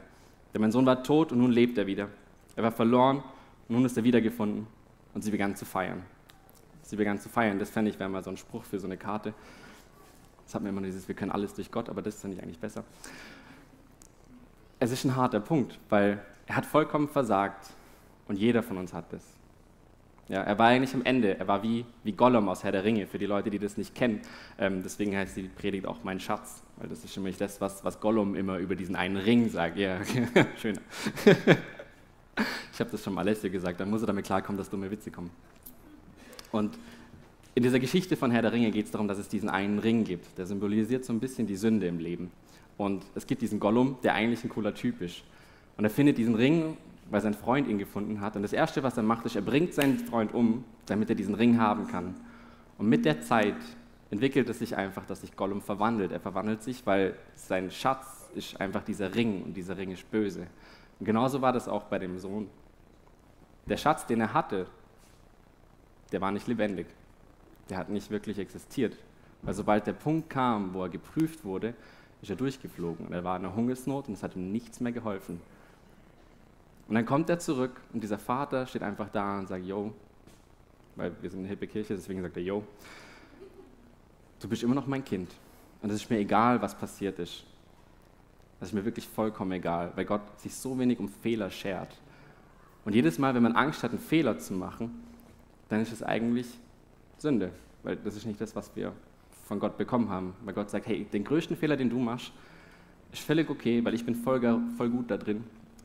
Denn 0.53 0.61
mein 0.61 0.71
Sohn 0.71 0.85
war 0.85 1.03
tot 1.03 1.33
und 1.33 1.39
nun 1.39 1.51
lebt 1.51 1.77
er 1.77 1.87
wieder. 1.87 2.07
Er 2.55 2.63
war 2.63 2.71
verloren 2.71 3.17
und 3.67 3.75
nun 3.75 3.83
ist 3.83 3.97
er 3.97 4.05
wiedergefunden. 4.05 4.67
Und 5.13 5.23
sie 5.23 5.31
begann 5.31 5.57
zu 5.57 5.65
feiern. 5.65 6.03
Sie 6.83 6.95
begann 6.95 7.19
zu 7.19 7.27
feiern. 7.27 7.59
Das 7.59 7.69
fände 7.69 7.91
ich, 7.91 7.99
wäre 7.99 8.09
mal 8.09 8.23
so 8.23 8.29
ein 8.29 8.37
Spruch 8.37 8.63
für 8.63 8.79
so 8.79 8.87
eine 8.87 8.95
Karte. 8.95 9.33
Das 10.45 10.55
hat 10.55 10.61
mir 10.61 10.69
immer 10.69 10.81
dieses, 10.81 11.07
wir 11.07 11.15
können 11.15 11.31
alles 11.31 11.53
durch 11.53 11.71
Gott, 11.71 11.89
aber 11.89 12.01
das 12.01 12.21
fände 12.21 12.37
ich 12.37 12.43
eigentlich 12.43 12.59
besser. 12.59 12.83
Es 14.79 14.91
ist 14.91 15.03
ein 15.05 15.15
harter 15.15 15.39
Punkt, 15.39 15.79
weil 15.89 16.19
er 16.45 16.55
hat 16.55 16.65
vollkommen 16.65 17.07
versagt 17.07 17.69
und 18.27 18.37
jeder 18.37 18.61
von 18.61 18.77
uns 18.77 18.93
hat 18.93 19.11
das. 19.11 19.23
Ja, 20.27 20.41
er 20.41 20.57
war 20.57 20.67
eigentlich 20.67 20.93
am 20.95 21.03
Ende, 21.03 21.37
er 21.37 21.47
war 21.47 21.61
wie, 21.61 21.85
wie 22.03 22.11
Gollum 22.11 22.49
aus 22.49 22.63
Herr 22.63 22.71
der 22.71 22.83
Ringe, 22.83 23.05
für 23.05 23.19
die 23.19 23.27
Leute, 23.27 23.51
die 23.51 23.59
das 23.59 23.77
nicht 23.77 23.93
kennen. 23.93 24.21
Ähm, 24.57 24.81
deswegen 24.81 25.15
heißt 25.15 25.37
die 25.37 25.43
Predigt 25.43 25.85
auch 25.85 26.03
mein 26.03 26.19
Schatz, 26.19 26.63
weil 26.77 26.89
das 26.89 27.03
ist 27.03 27.15
nämlich 27.15 27.37
das, 27.37 27.61
was, 27.61 27.83
was 27.83 27.99
Gollum 27.99 28.35
immer 28.35 28.57
über 28.57 28.75
diesen 28.75 28.95
einen 28.95 29.17
Ring 29.17 29.49
sagt. 29.49 29.77
Ja, 29.77 29.99
schön. 30.61 30.79
ich 32.73 32.79
habe 32.79 32.89
das 32.89 33.03
schon 33.03 33.13
mal 33.13 33.21
Alessio 33.21 33.51
gesagt, 33.51 33.79
dann 33.79 33.89
muss 33.91 34.01
er 34.01 34.07
damit 34.07 34.25
klarkommen, 34.25 34.57
dass 34.57 34.69
dumme 34.69 34.89
Witze 34.89 35.11
kommen. 35.11 35.29
Und 36.51 36.77
in 37.55 37.63
dieser 37.63 37.79
Geschichte 37.79 38.15
von 38.15 38.31
Herr 38.31 38.41
der 38.41 38.51
Ringe 38.51 38.69
geht 38.71 38.85
es 38.85 38.91
darum, 38.91 39.07
dass 39.07 39.17
es 39.17 39.27
diesen 39.27 39.49
einen 39.49 39.79
Ring 39.79 40.03
gibt, 40.03 40.37
der 40.37 40.45
symbolisiert 40.45 41.05
so 41.05 41.13
ein 41.13 41.19
bisschen 41.19 41.47
die 41.47 41.55
Sünde 41.55 41.87
im 41.87 41.99
Leben. 41.99 42.31
Und 42.77 43.05
es 43.15 43.25
gibt 43.25 43.41
diesen 43.41 43.59
Gollum, 43.59 43.97
der 44.03 44.13
eigentlich 44.13 44.43
ein 44.43 44.49
cooler 44.49 44.73
Typ 44.73 45.01
ist. 45.01 45.23
Und 45.77 45.85
er 45.85 45.89
findet 45.89 46.17
diesen 46.17 46.35
Ring 46.35 46.77
weil 47.09 47.21
sein 47.21 47.33
Freund 47.33 47.67
ihn 47.67 47.77
gefunden 47.77 48.21
hat. 48.21 48.35
Und 48.35 48.41
das 48.41 48.53
Erste, 48.53 48.83
was 48.83 48.97
er 48.97 49.03
macht, 49.03 49.25
ist, 49.25 49.35
er 49.35 49.41
bringt 49.41 49.73
seinen 49.73 49.99
Freund 49.99 50.33
um, 50.33 50.63
damit 50.85 51.09
er 51.09 51.15
diesen 51.15 51.35
Ring 51.35 51.59
haben 51.59 51.87
kann. 51.87 52.15
Und 52.77 52.89
mit 52.89 53.05
der 53.05 53.21
Zeit 53.21 53.55
entwickelt 54.09 54.49
es 54.49 54.59
sich 54.59 54.75
einfach, 54.75 55.05
dass 55.05 55.21
sich 55.21 55.35
Gollum 55.35 55.61
verwandelt. 55.61 56.11
Er 56.11 56.19
verwandelt 56.19 56.63
sich, 56.63 56.85
weil 56.85 57.15
sein 57.35 57.71
Schatz 57.71 58.29
ist 58.35 58.59
einfach 58.59 58.83
dieser 58.83 59.15
Ring 59.15 59.43
und 59.43 59.53
dieser 59.55 59.77
Ring 59.77 59.91
ist 59.91 60.09
böse. 60.11 60.47
Und 60.99 61.05
genauso 61.05 61.41
war 61.41 61.53
das 61.53 61.67
auch 61.67 61.83
bei 61.83 61.99
dem 61.99 62.19
Sohn. 62.19 62.49
Der 63.67 63.77
Schatz, 63.77 64.05
den 64.05 64.21
er 64.21 64.33
hatte, 64.33 64.67
der 66.11 66.21
war 66.21 66.31
nicht 66.31 66.47
lebendig. 66.47 66.87
Der 67.69 67.77
hat 67.77 67.89
nicht 67.89 68.09
wirklich 68.11 68.39
existiert. 68.39 68.97
Weil 69.41 69.53
sobald 69.53 69.87
der 69.87 69.93
Punkt 69.93 70.29
kam, 70.29 70.73
wo 70.73 70.83
er 70.83 70.89
geprüft 70.89 71.43
wurde, 71.43 71.73
ist 72.21 72.29
er 72.29 72.35
durchgeflogen. 72.35 73.07
Und 73.07 73.13
er 73.13 73.23
war 73.23 73.37
in 73.37 73.45
einer 73.45 73.55
Hungersnot 73.55 74.07
und 74.07 74.15
es 74.15 74.23
hat 74.23 74.35
ihm 74.35 74.51
nichts 74.51 74.79
mehr 74.79 74.91
geholfen. 74.91 75.39
Und 76.87 76.95
dann 76.95 77.05
kommt 77.05 77.29
er 77.29 77.39
zurück 77.39 77.81
und 77.93 78.03
dieser 78.03 78.19
Vater 78.19 78.67
steht 78.67 78.83
einfach 78.83 79.09
da 79.09 79.39
und 79.39 79.47
sagt, 79.47 79.65
yo, 79.65 79.93
weil 80.95 81.11
wir 81.21 81.29
sind 81.29 81.39
eine 81.39 81.47
hippe 81.47 81.67
Kirche, 81.67 81.95
deswegen 81.95 82.21
sagt 82.21 82.37
er, 82.37 82.43
yo, 82.43 82.63
du 84.39 84.47
bist 84.47 84.63
immer 84.63 84.75
noch 84.75 84.87
mein 84.87 85.03
Kind. 85.03 85.31
Und 85.81 85.89
es 85.89 86.03
ist 86.03 86.09
mir 86.09 86.19
egal, 86.19 86.61
was 86.61 86.75
passiert 86.75 87.19
ist. 87.19 87.43
Das 88.59 88.69
ist 88.69 88.73
mir 88.73 88.85
wirklich 88.85 89.07
vollkommen 89.07 89.51
egal, 89.51 89.91
weil 89.95 90.05
Gott 90.05 90.21
sich 90.39 90.55
so 90.55 90.77
wenig 90.79 90.99
um 90.99 91.09
Fehler 91.09 91.49
schert. 91.49 91.95
Und 92.85 92.93
jedes 92.93 93.17
Mal, 93.17 93.33
wenn 93.33 93.43
man 93.43 93.55
Angst 93.55 93.83
hat, 93.83 93.91
einen 93.91 93.99
Fehler 93.99 94.37
zu 94.37 94.53
machen, 94.53 95.03
dann 95.69 95.81
ist 95.81 95.91
es 95.91 96.03
eigentlich 96.03 96.47
Sünde, 97.17 97.51
weil 97.83 97.95
das 97.97 98.15
ist 98.15 98.25
nicht 98.25 98.39
das, 98.41 98.55
was 98.55 98.75
wir 98.75 98.93
von 99.45 99.59
Gott 99.59 99.77
bekommen 99.77 100.09
haben. 100.09 100.33
Weil 100.43 100.53
Gott 100.53 100.69
sagt, 100.69 100.87
hey, 100.87 101.05
den 101.05 101.23
größten 101.23 101.55
Fehler, 101.55 101.77
den 101.77 101.89
du 101.89 101.99
machst, 101.99 102.31
ist 103.11 103.21
völlig 103.21 103.49
okay, 103.49 103.83
weil 103.85 103.93
ich 103.93 104.05
bin 104.05 104.15
voll, 104.15 104.41
voll 104.75 104.89
gut 104.89 105.09
da 105.09 105.17
drin. 105.17 105.43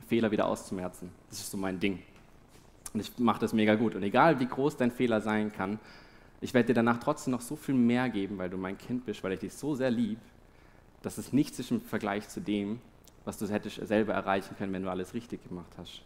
Fehler 0.09 0.31
wieder 0.31 0.47
auszumerzen. 0.47 1.11
Das 1.29 1.39
ist 1.39 1.51
so 1.51 1.57
mein 1.57 1.79
Ding. 1.79 2.01
Und 2.93 3.01
ich 3.01 3.19
mache 3.19 3.41
das 3.41 3.53
mega 3.53 3.77
gut. 3.77 3.95
Und 3.95 4.03
egal 4.03 4.41
wie 4.41 4.47
groß 4.47 4.77
dein 4.77 4.91
Fehler 4.91 5.21
sein 5.21 5.53
kann, 5.53 5.79
ich 6.41 6.55
werde 6.55 6.69
dir 6.69 6.75
danach 6.75 6.99
trotzdem 6.99 7.33
noch 7.33 7.43
so 7.43 7.55
viel 7.55 7.75
mehr 7.75 8.09
geben, 8.09 8.39
weil 8.39 8.51
du 8.51 8.57
mein 8.57 8.79
Kind 8.79 9.05
bist, 9.05 9.23
weil 9.23 9.33
ich 9.33 9.41
dich 9.41 9.53
so 9.53 9.75
sehr 9.75 9.91
lieb, 9.91 10.19
dass 11.03 11.19
es 11.19 11.33
nichts 11.33 11.59
ist 11.59 11.71
im 11.71 11.81
Vergleich 11.81 12.29
zu 12.29 12.41
dem, 12.41 12.81
was 13.25 13.39
du 13.39 13.47
hättest 13.47 13.87
selber 13.87 14.15
erreichen 14.15 14.57
können, 14.57 14.73
wenn 14.73 14.83
du 14.83 14.91
alles 14.91 15.15
richtig 15.15 15.47
gemacht 15.47 15.73
hast. 15.77 16.03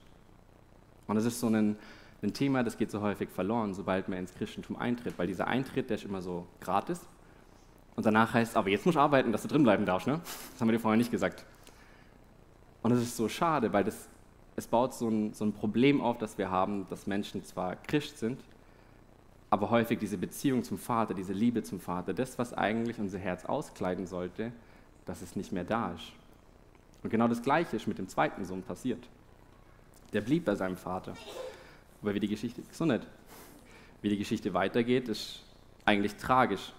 Und 1.06 1.14
das 1.16 1.24
ist 1.24 1.38
so 1.38 1.48
ein, 1.48 1.76
ein 2.24 2.34
Thema, 2.34 2.62
das 2.62 2.76
geht 2.76 2.90
so 2.90 3.00
häufig 3.00 3.30
verloren, 3.30 3.74
sobald 3.74 4.08
man 4.08 4.18
ins 4.18 4.34
Christentum 4.34 4.76
eintritt, 4.76 5.18
weil 5.18 5.26
dieser 5.26 5.46
Eintritt, 5.46 5.90
der 5.90 5.96
ist 5.96 6.04
immer 6.04 6.22
so 6.22 6.46
gratis. 6.60 7.06
Und 7.96 8.06
danach 8.06 8.34
heißt 8.34 8.52
es, 8.52 8.56
aber 8.56 8.70
jetzt 8.70 8.84
musst 8.86 8.96
du 8.96 9.00
arbeiten, 9.00 9.32
dass 9.32 9.42
du 9.42 9.48
drin 9.48 9.62
bleiben 9.62 9.86
darfst. 9.86 10.06
Ne? 10.06 10.20
Das 10.52 10.60
haben 10.60 10.68
wir 10.68 10.72
dir 10.72 10.80
vorher 10.80 10.96
nicht 10.96 11.10
gesagt. 11.10 11.44
Und 12.82 12.92
es 12.92 13.00
ist 13.00 13.16
so 13.16 13.28
schade, 13.28 13.72
weil 13.72 13.84
das, 13.84 14.08
es 14.56 14.66
baut 14.66 14.94
so 14.94 15.08
ein, 15.08 15.32
so 15.32 15.44
ein 15.44 15.52
Problem 15.52 16.00
auf, 16.00 16.18
dass 16.18 16.36
wir 16.36 16.50
haben, 16.50 16.86
dass 16.88 17.06
Menschen 17.06 17.44
zwar 17.44 17.76
Christ 17.76 18.18
sind, 18.18 18.40
aber 19.50 19.70
häufig 19.70 19.98
diese 20.00 20.18
Beziehung 20.18 20.64
zum 20.64 20.78
Vater, 20.78 21.14
diese 21.14 21.32
Liebe 21.32 21.62
zum 21.62 21.78
Vater, 21.78 22.12
das, 22.12 22.38
was 22.38 22.52
eigentlich 22.52 22.98
unser 22.98 23.18
Herz 23.18 23.44
auskleiden 23.44 24.06
sollte, 24.06 24.52
dass 25.06 25.22
es 25.22 25.36
nicht 25.36 25.52
mehr 25.52 25.64
da 25.64 25.92
ist. 25.92 26.12
Und 27.02 27.10
genau 27.10 27.28
das 27.28 27.42
Gleiche 27.42 27.76
ist 27.76 27.86
mit 27.86 27.98
dem 27.98 28.08
zweiten 28.08 28.44
Sohn 28.44 28.62
passiert. 28.62 29.08
Der 30.12 30.22
blieb 30.22 30.44
bei 30.44 30.54
seinem 30.54 30.76
Vater. 30.76 31.14
Aber 32.04 32.14
wie 32.14 32.20
die 32.20 32.28
Geschichte, 32.28 32.62
so 32.70 32.84
nicht. 32.84 33.06
Wie 34.02 34.10
die 34.10 34.18
Geschichte 34.18 34.52
weitergeht, 34.52 35.08
ist 35.08 35.42
eigentlich 35.86 36.16
tragisch, 36.16 36.74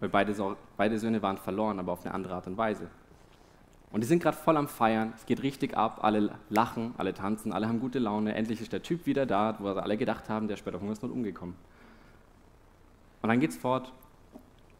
weil 0.00 0.10
beide, 0.10 0.34
beide 0.76 0.98
Söhne 0.98 1.22
waren 1.22 1.38
verloren, 1.38 1.78
aber 1.78 1.92
auf 1.92 2.04
eine 2.04 2.12
andere 2.12 2.34
Art 2.34 2.46
und 2.46 2.58
Weise. 2.58 2.90
Und 3.90 4.02
die 4.02 4.06
sind 4.06 4.22
gerade 4.22 4.36
voll 4.36 4.58
am 4.58 4.68
Feiern, 4.68 5.14
es 5.16 5.24
geht 5.24 5.42
richtig 5.42 5.74
ab, 5.78 6.00
alle 6.02 6.38
lachen, 6.50 6.92
alle 6.98 7.14
tanzen, 7.14 7.52
alle 7.52 7.66
haben 7.68 7.80
gute 7.80 7.98
Laune. 7.98 8.34
Endlich 8.34 8.60
ist 8.60 8.70
der 8.70 8.82
Typ 8.82 9.06
wieder 9.06 9.24
da, 9.24 9.56
wo 9.60 9.68
alle 9.68 9.96
gedacht 9.96 10.28
haben, 10.28 10.46
der 10.46 10.58
ist 10.58 10.64
bei 10.66 10.72
Hungersnot 10.72 11.10
umgekommen. 11.10 11.54
Und 13.22 13.30
dann 13.30 13.40
geht's 13.40 13.56
fort. 13.56 13.94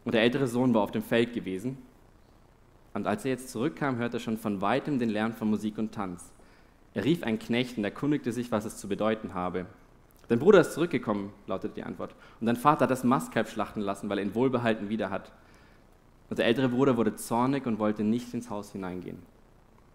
Und 0.05 0.13
der 0.13 0.21
ältere 0.21 0.45
Sohn 0.45 0.75
war 0.75 0.83
auf 0.83 0.91
dem 0.91 1.01
Feld 1.01 1.33
gewesen. 1.33 1.79
Und 2.93 3.07
als 3.07 3.25
er 3.25 3.31
jetzt 3.31 3.49
zurückkam, 3.49 3.97
hörte 3.97 4.17
er 4.17 4.19
schon 4.19 4.37
von 4.37 4.61
weitem 4.61 4.99
den 4.99 5.09
Lärm 5.09 5.33
von 5.33 5.49
Musik 5.49 5.79
und 5.79 5.91
Tanz. 5.91 6.31
Er 6.93 7.03
rief 7.03 7.23
einen 7.23 7.39
Knecht 7.39 7.77
und 7.77 7.83
erkundigte 7.83 8.31
sich, 8.31 8.51
was 8.51 8.65
es 8.65 8.77
zu 8.77 8.87
bedeuten 8.87 9.33
habe. 9.33 9.65
Dein 10.29 10.39
Bruder 10.39 10.61
ist 10.61 10.73
zurückgekommen, 10.73 11.31
lautete 11.47 11.75
die 11.75 11.83
Antwort. 11.83 12.13
Und 12.39 12.47
dein 12.47 12.57
Vater 12.57 12.83
hat 12.83 12.91
das 12.91 13.03
Mastkalb 13.03 13.49
schlachten 13.49 13.81
lassen, 13.81 14.09
weil 14.09 14.17
er 14.17 14.25
ihn 14.25 14.35
wohlbehalten 14.35 14.89
wieder 14.89 15.09
hat. 15.09 15.31
Und 16.29 16.39
der 16.39 16.45
ältere 16.45 16.69
Bruder 16.69 16.97
wurde 16.97 17.15
zornig 17.15 17.65
und 17.65 17.79
wollte 17.79 18.03
nicht 18.03 18.33
ins 18.33 18.49
Haus 18.49 18.71
hineingehen. 18.71 19.19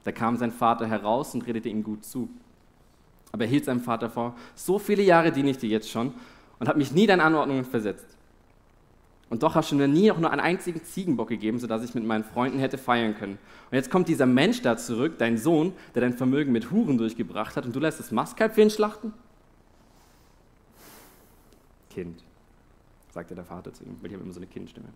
Da 0.05 0.13
kam 0.13 0.37
sein 0.37 0.51
Vater 0.51 0.87
heraus 0.87 1.35
und 1.35 1.47
redete 1.47 1.69
ihm 1.69 1.85
gut 1.85 2.05
zu. 2.05 2.29
Aber 3.31 3.45
er 3.45 3.51
hielt 3.51 3.65
seinem 3.65 3.81
Vater 3.81 4.11
vor, 4.11 4.35
so 4.55 4.79
viele 4.79 5.03
Jahre 5.03 5.33
diene 5.33 5.51
ich 5.51 5.59
dir 5.59 5.69
jetzt 5.69 5.91
schon 5.91 6.13
und 6.59 6.69
habe 6.69 6.79
mich 6.79 6.93
nie 6.93 7.07
deinen 7.07 7.21
Anordnungen 7.21 7.65
versetzt. 7.65 8.17
Und 9.31 9.43
doch 9.43 9.55
hast 9.55 9.73
du 9.73 9.77
mir 9.77 9.89
nie 9.89 10.11
auch 10.11 10.19
nur 10.19 10.31
einen 10.31 10.43
einzigen 10.43 10.85
Ziegenbock 10.85 11.29
gegeben, 11.29 11.59
sodass 11.59 11.83
ich 11.83 11.95
mit 11.95 12.05
meinen 12.05 12.25
Freunden 12.25 12.59
hätte 12.59 12.77
feiern 12.77 13.17
können. 13.17 13.39
Und 13.71 13.77
jetzt 13.77 13.91
kommt 13.91 14.09
dieser 14.09 14.27
Mensch 14.27 14.61
da 14.61 14.77
zurück, 14.77 15.15
dein 15.17 15.39
Sohn, 15.39 15.73
der 15.95 16.03
dein 16.03 16.13
Vermögen 16.13 16.53
mit 16.53 16.71
Huren 16.71 16.99
durchgebracht 16.99 17.57
hat, 17.57 17.65
und 17.65 17.75
du 17.75 17.81
lässt 17.81 17.99
das 17.99 18.11
Mastkalb 18.11 18.55
für 18.55 18.61
ihn 18.61 18.69
schlachten? 18.69 19.15
Kind, 21.95 22.25
sagte 23.11 23.35
der 23.35 23.45
Vater 23.45 23.73
zu 23.73 23.85
ihm, 23.85 23.97
weil 24.01 24.09
ich 24.09 24.15
habe 24.15 24.25
immer 24.25 24.33
so 24.33 24.41
eine 24.41 24.47
Kindstimme 24.47 24.89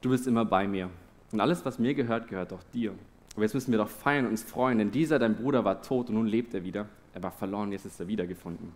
du 0.00 0.10
bist 0.10 0.26
immer 0.26 0.44
bei 0.44 0.66
mir. 0.66 0.90
Und 1.32 1.40
alles, 1.40 1.64
was 1.64 1.78
mir 1.78 1.94
gehört, 1.94 2.28
gehört 2.28 2.52
auch 2.52 2.62
dir. 2.72 2.94
Aber 3.34 3.42
jetzt 3.42 3.54
müssen 3.54 3.70
wir 3.70 3.78
doch 3.78 3.88
feiern 3.88 4.24
und 4.24 4.32
uns 4.32 4.42
freuen, 4.42 4.78
denn 4.78 4.90
dieser, 4.90 5.18
dein 5.18 5.36
Bruder, 5.36 5.64
war 5.64 5.82
tot 5.82 6.08
und 6.08 6.16
nun 6.16 6.26
lebt 6.26 6.52
er 6.54 6.64
wieder. 6.64 6.88
Er 7.14 7.22
war 7.22 7.30
verloren, 7.30 7.72
jetzt 7.72 7.86
ist 7.86 8.00
er 8.00 8.08
wiedergefunden. 8.08 8.72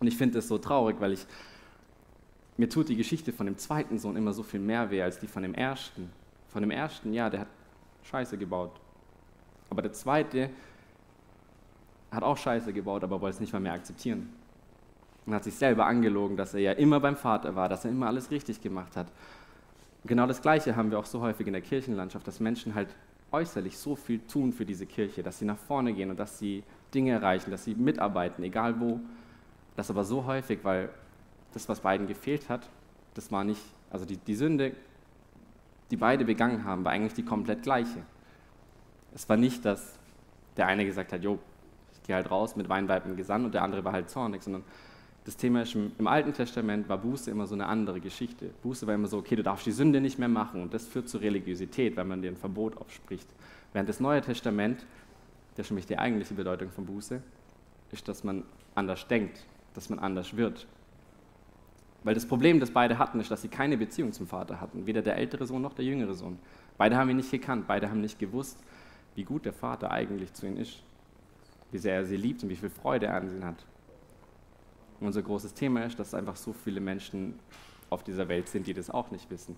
Und 0.00 0.06
ich 0.06 0.16
finde 0.16 0.34
das 0.34 0.48
so 0.48 0.58
traurig, 0.58 0.96
weil 1.00 1.12
ich, 1.12 1.26
mir 2.56 2.68
tut 2.68 2.88
die 2.88 2.96
Geschichte 2.96 3.32
von 3.32 3.46
dem 3.46 3.58
zweiten 3.58 3.98
Sohn 3.98 4.16
immer 4.16 4.32
so 4.32 4.42
viel 4.42 4.60
mehr 4.60 4.90
weh 4.90 5.02
als 5.02 5.18
die 5.18 5.26
von 5.26 5.42
dem 5.42 5.54
ersten. 5.54 6.10
Von 6.48 6.62
dem 6.62 6.70
ersten, 6.70 7.12
ja, 7.12 7.28
der 7.28 7.40
hat 7.40 7.48
Scheiße 8.04 8.38
gebaut. 8.38 8.72
Aber 9.70 9.82
der 9.82 9.92
zweite 9.92 10.50
hat 12.10 12.22
auch 12.22 12.36
Scheiße 12.36 12.72
gebaut, 12.72 13.02
aber 13.02 13.20
wollte 13.20 13.34
es 13.34 13.40
nicht 13.40 13.52
mal 13.52 13.60
mehr 13.60 13.72
akzeptieren. 13.72 14.30
Und 15.26 15.34
hat 15.34 15.44
sich 15.44 15.54
selber 15.54 15.86
angelogen, 15.86 16.36
dass 16.36 16.54
er 16.54 16.60
ja 16.60 16.72
immer 16.72 17.00
beim 17.00 17.16
Vater 17.16 17.54
war, 17.56 17.68
dass 17.68 17.84
er 17.84 17.90
immer 17.90 18.06
alles 18.08 18.30
richtig 18.30 18.60
gemacht 18.60 18.96
hat. 18.96 19.06
Und 20.02 20.08
genau 20.08 20.26
das 20.26 20.42
Gleiche 20.42 20.76
haben 20.76 20.90
wir 20.90 20.98
auch 20.98 21.06
so 21.06 21.20
häufig 21.20 21.46
in 21.46 21.54
der 21.54 21.62
Kirchenlandschaft, 21.62 22.26
dass 22.26 22.40
Menschen 22.40 22.74
halt 22.74 22.88
äußerlich 23.32 23.78
so 23.78 23.96
viel 23.96 24.20
tun 24.20 24.52
für 24.52 24.66
diese 24.66 24.86
Kirche, 24.86 25.22
dass 25.22 25.38
sie 25.38 25.44
nach 25.44 25.56
vorne 25.56 25.92
gehen 25.94 26.10
und 26.10 26.18
dass 26.18 26.38
sie 26.38 26.62
Dinge 26.92 27.12
erreichen, 27.12 27.50
dass 27.50 27.64
sie 27.64 27.74
mitarbeiten, 27.74 28.44
egal 28.44 28.78
wo. 28.80 29.00
Das 29.76 29.90
aber 29.90 30.04
so 30.04 30.26
häufig, 30.26 30.60
weil 30.62 30.90
das, 31.52 31.68
was 31.68 31.80
beiden 31.80 32.06
gefehlt 32.06 32.48
hat, 32.48 32.68
das 33.14 33.32
war 33.32 33.44
nicht, 33.44 33.62
also 33.90 34.04
die, 34.04 34.18
die 34.18 34.34
Sünde 34.34 34.72
die 35.90 35.96
beide 35.96 36.24
begangen 36.24 36.64
haben, 36.64 36.84
war 36.84 36.92
eigentlich 36.92 37.14
die 37.14 37.24
komplett 37.24 37.62
gleiche. 37.62 38.02
Es 39.14 39.28
war 39.28 39.36
nicht, 39.36 39.64
dass 39.64 39.98
der 40.56 40.66
eine 40.66 40.84
gesagt 40.84 41.12
hat, 41.12 41.22
jo, 41.22 41.38
ich 41.92 42.02
gehe 42.02 42.16
halt 42.16 42.30
raus 42.30 42.56
mit 42.56 42.68
Weinweib 42.68 43.06
im 43.06 43.16
Gesang 43.16 43.44
und 43.44 43.54
der 43.54 43.62
andere 43.62 43.84
war 43.84 43.92
halt 43.92 44.10
zornig, 44.10 44.42
sondern 44.42 44.64
das 45.24 45.38
Thema 45.38 45.62
ist, 45.62 45.74
im 45.74 46.06
Alten 46.06 46.34
Testament 46.34 46.88
war 46.88 46.98
Buße 46.98 47.30
immer 47.30 47.46
so 47.46 47.54
eine 47.54 47.66
andere 47.66 48.00
Geschichte. 48.00 48.50
Buße 48.62 48.86
war 48.86 48.94
immer 48.94 49.08
so, 49.08 49.16
okay, 49.18 49.36
du 49.36 49.42
darfst 49.42 49.64
die 49.64 49.72
Sünde 49.72 50.00
nicht 50.00 50.18
mehr 50.18 50.28
machen 50.28 50.60
und 50.60 50.74
das 50.74 50.86
führt 50.86 51.08
zur 51.08 51.22
Religiosität, 51.22 51.96
wenn 51.96 52.08
man 52.08 52.20
dir 52.20 52.30
ein 52.30 52.36
Verbot 52.36 52.76
aufspricht. 52.76 53.26
Während 53.72 53.88
das 53.88 54.00
Neue 54.00 54.20
Testament, 54.20 54.84
das 55.56 55.66
ist 55.66 55.70
nämlich 55.70 55.86
die 55.86 55.98
eigentliche 55.98 56.34
Bedeutung 56.34 56.70
von 56.70 56.84
Buße, 56.84 57.22
ist, 57.90 58.06
dass 58.06 58.22
man 58.22 58.42
anders 58.74 59.08
denkt, 59.08 59.44
dass 59.72 59.88
man 59.88 59.98
anders 59.98 60.36
wird. 60.36 60.66
Weil 62.02 62.14
das 62.14 62.26
Problem, 62.26 62.60
das 62.60 62.70
beide 62.70 62.98
hatten, 62.98 63.18
ist, 63.18 63.30
dass 63.30 63.40
sie 63.40 63.48
keine 63.48 63.78
Beziehung 63.78 64.12
zum 64.12 64.26
Vater 64.26 64.60
hatten, 64.60 64.84
weder 64.84 65.00
der 65.00 65.16
ältere 65.16 65.46
Sohn 65.46 65.62
noch 65.62 65.72
der 65.72 65.86
jüngere 65.86 66.12
Sohn. 66.12 66.38
Beide 66.76 66.96
haben 66.96 67.08
ihn 67.08 67.16
nicht 67.16 67.30
gekannt, 67.30 67.66
beide 67.66 67.88
haben 67.88 68.02
nicht 68.02 68.18
gewusst, 68.18 68.58
wie 69.14 69.24
gut 69.24 69.46
der 69.46 69.54
Vater 69.54 69.90
eigentlich 69.90 70.34
zu 70.34 70.46
ihnen 70.46 70.58
ist, 70.58 70.82
wie 71.72 71.78
sehr 71.78 71.94
er 71.94 72.04
sie 72.04 72.16
liebt 72.16 72.42
und 72.42 72.50
wie 72.50 72.56
viel 72.56 72.68
Freude 72.68 73.06
er 73.06 73.14
an 73.14 73.30
sie 73.30 73.42
hat. 73.42 73.64
Unser 75.04 75.22
großes 75.22 75.52
Thema 75.52 75.84
ist, 75.84 75.98
dass 75.98 76.14
einfach 76.14 76.36
so 76.36 76.54
viele 76.54 76.80
Menschen 76.80 77.38
auf 77.90 78.02
dieser 78.02 78.26
Welt 78.28 78.48
sind, 78.48 78.66
die 78.66 78.72
das 78.72 78.88
auch 78.88 79.10
nicht 79.10 79.30
wissen. 79.30 79.54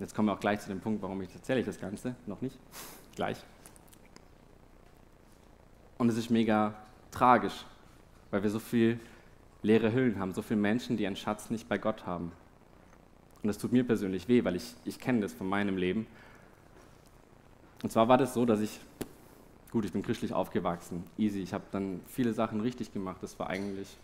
Jetzt 0.00 0.14
kommen 0.14 0.28
wir 0.28 0.32
auch 0.32 0.40
gleich 0.40 0.60
zu 0.60 0.68
dem 0.68 0.80
Punkt, 0.80 1.02
warum 1.02 1.20
ich 1.20 1.34
erzähle 1.34 1.60
ich 1.60 1.66
das 1.66 1.78
Ganze. 1.78 2.14
Noch 2.26 2.40
nicht. 2.40 2.56
Gleich. 3.14 3.36
Und 5.98 6.08
es 6.08 6.16
ist 6.16 6.30
mega 6.30 6.74
tragisch, 7.10 7.66
weil 8.30 8.42
wir 8.42 8.48
so 8.48 8.58
viel 8.58 8.98
leere 9.62 9.92
Hüllen 9.92 10.18
haben, 10.18 10.32
so 10.32 10.40
viele 10.40 10.60
Menschen, 10.60 10.96
die 10.96 11.06
einen 11.06 11.16
Schatz 11.16 11.50
nicht 11.50 11.68
bei 11.68 11.76
Gott 11.76 12.06
haben. 12.06 12.32
Und 13.42 13.48
das 13.48 13.58
tut 13.58 13.72
mir 13.72 13.84
persönlich 13.84 14.28
weh, 14.28 14.44
weil 14.44 14.56
ich, 14.56 14.74
ich 14.86 14.98
kenne 14.98 15.20
das 15.20 15.34
von 15.34 15.46
meinem 15.46 15.76
Leben. 15.76 16.06
Und 17.82 17.92
zwar 17.92 18.08
war 18.08 18.16
das 18.16 18.32
so, 18.32 18.46
dass 18.46 18.60
ich, 18.60 18.80
gut, 19.70 19.84
ich 19.84 19.92
bin 19.92 20.02
christlich 20.02 20.32
aufgewachsen, 20.32 21.04
easy, 21.18 21.42
ich 21.42 21.52
habe 21.52 21.64
dann 21.70 22.00
viele 22.06 22.32
Sachen 22.32 22.60
richtig 22.60 22.94
gemacht, 22.94 23.18
das 23.20 23.38
war 23.38 23.50
eigentlich 23.50 23.98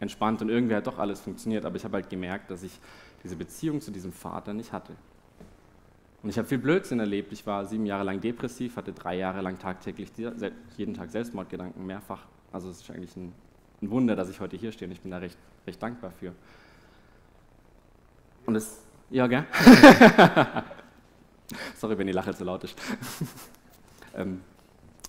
entspannt 0.00 0.42
und 0.42 0.48
irgendwie 0.48 0.74
hat 0.74 0.86
doch 0.86 0.98
alles 0.98 1.20
funktioniert, 1.20 1.64
aber 1.64 1.76
ich 1.76 1.84
habe 1.84 1.94
halt 1.94 2.10
gemerkt, 2.10 2.50
dass 2.50 2.62
ich 2.62 2.80
diese 3.22 3.36
Beziehung 3.36 3.80
zu 3.80 3.90
diesem 3.90 4.12
Vater 4.12 4.52
nicht 4.54 4.72
hatte. 4.72 4.94
Und 6.22 6.28
ich 6.28 6.38
habe 6.38 6.48
viel 6.48 6.58
Blödsinn 6.58 7.00
erlebt. 7.00 7.32
Ich 7.32 7.46
war 7.46 7.64
sieben 7.64 7.86
Jahre 7.86 8.04
lang 8.04 8.20
depressiv, 8.20 8.76
hatte 8.76 8.92
drei 8.92 9.16
Jahre 9.16 9.40
lang 9.40 9.58
tagtäglich 9.58 10.10
jeden 10.76 10.94
Tag 10.94 11.10
Selbstmordgedanken, 11.10 11.86
mehrfach. 11.86 12.26
Also 12.52 12.68
es 12.68 12.82
ist 12.82 12.90
eigentlich 12.90 13.16
ein, 13.16 13.32
ein 13.80 13.90
Wunder, 13.90 14.16
dass 14.16 14.28
ich 14.28 14.40
heute 14.40 14.56
hier 14.56 14.72
stehe 14.72 14.88
und 14.88 14.92
ich 14.92 15.00
bin 15.00 15.10
da 15.10 15.18
recht, 15.18 15.38
recht 15.66 15.82
dankbar 15.82 16.10
für. 16.10 16.34
Und 18.44 18.56
es, 18.56 18.84
ja, 19.10 19.26
gell? 19.26 19.46
Sorry, 21.76 21.96
wenn 21.96 22.06
die 22.06 22.12
Lache 22.12 22.34
zu 22.34 22.44
laut 22.44 22.64
ist. 22.64 22.78
ähm, 24.14 24.40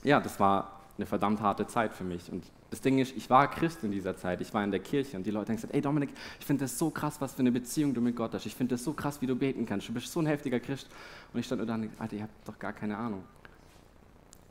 ja, 0.03 0.19
das 0.19 0.39
war 0.39 0.81
eine 0.97 1.05
verdammt 1.05 1.41
harte 1.41 1.67
Zeit 1.67 1.93
für 1.93 2.03
mich. 2.03 2.31
Und 2.31 2.43
das 2.71 2.79
Ding 2.79 2.99
ist, 2.99 3.15
ich 3.17 3.29
war 3.29 3.51
Christ 3.51 3.83
in 3.83 3.91
dieser 3.91 4.15
Zeit, 4.15 4.39
ich 4.39 4.53
war 4.53 4.63
in 4.63 4.71
der 4.71 4.79
Kirche 4.79 5.17
und 5.17 5.25
die 5.25 5.31
Leute 5.31 5.49
haben 5.49 5.57
gesagt, 5.57 5.73
ey 5.73 5.81
Dominik, 5.81 6.09
ich 6.39 6.45
finde 6.45 6.63
das 6.63 6.79
so 6.79 6.89
krass, 6.89 7.19
was 7.19 7.33
für 7.33 7.41
eine 7.41 7.51
Beziehung 7.51 7.93
du 7.93 7.99
mit 7.99 8.15
Gott 8.15 8.33
hast. 8.33 8.45
Ich 8.45 8.55
finde 8.55 8.75
das 8.75 8.83
so 8.83 8.93
krass, 8.93 9.21
wie 9.21 9.27
du 9.27 9.35
beten 9.35 9.65
kannst. 9.65 9.89
Du 9.89 9.93
bist 9.93 10.09
so 10.09 10.21
ein 10.21 10.25
heftiger 10.25 10.59
Christ. 10.61 10.87
Und 11.33 11.41
ich 11.41 11.45
stand 11.45 11.67
da 11.67 11.75
und 11.75 11.83
dachte, 11.83 12.01
Alter, 12.01 12.15
ihr 12.15 12.23
habt 12.23 12.47
doch 12.47 12.57
gar 12.57 12.71
keine 12.71 12.97
Ahnung. 12.97 13.23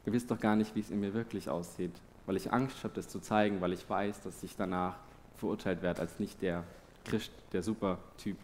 Ihr 0.05 0.13
wisst 0.13 0.31
doch 0.31 0.39
gar 0.39 0.55
nicht, 0.55 0.75
wie 0.77 0.81
es 0.81 0.91
in 0.91 1.01
mir 1.01 1.15
wirklich 1.15 1.49
aussieht. 1.49 1.93
Weil 2.27 2.37
ich 2.37 2.53
Angst 2.53 2.85
habe, 2.85 2.93
das 2.95 3.09
zu 3.09 3.21
zeigen, 3.21 3.63
weil 3.63 3.73
ich 3.73 3.89
weiß, 3.89 4.21
dass 4.21 4.43
ich 4.43 4.55
danach 4.55 4.97
verurteilt 5.37 5.81
werde 5.81 6.03
als 6.03 6.19
nicht 6.19 6.43
der 6.43 6.65
Christ, 7.07 7.33
der 7.55 7.63
Supertyp, 7.63 8.37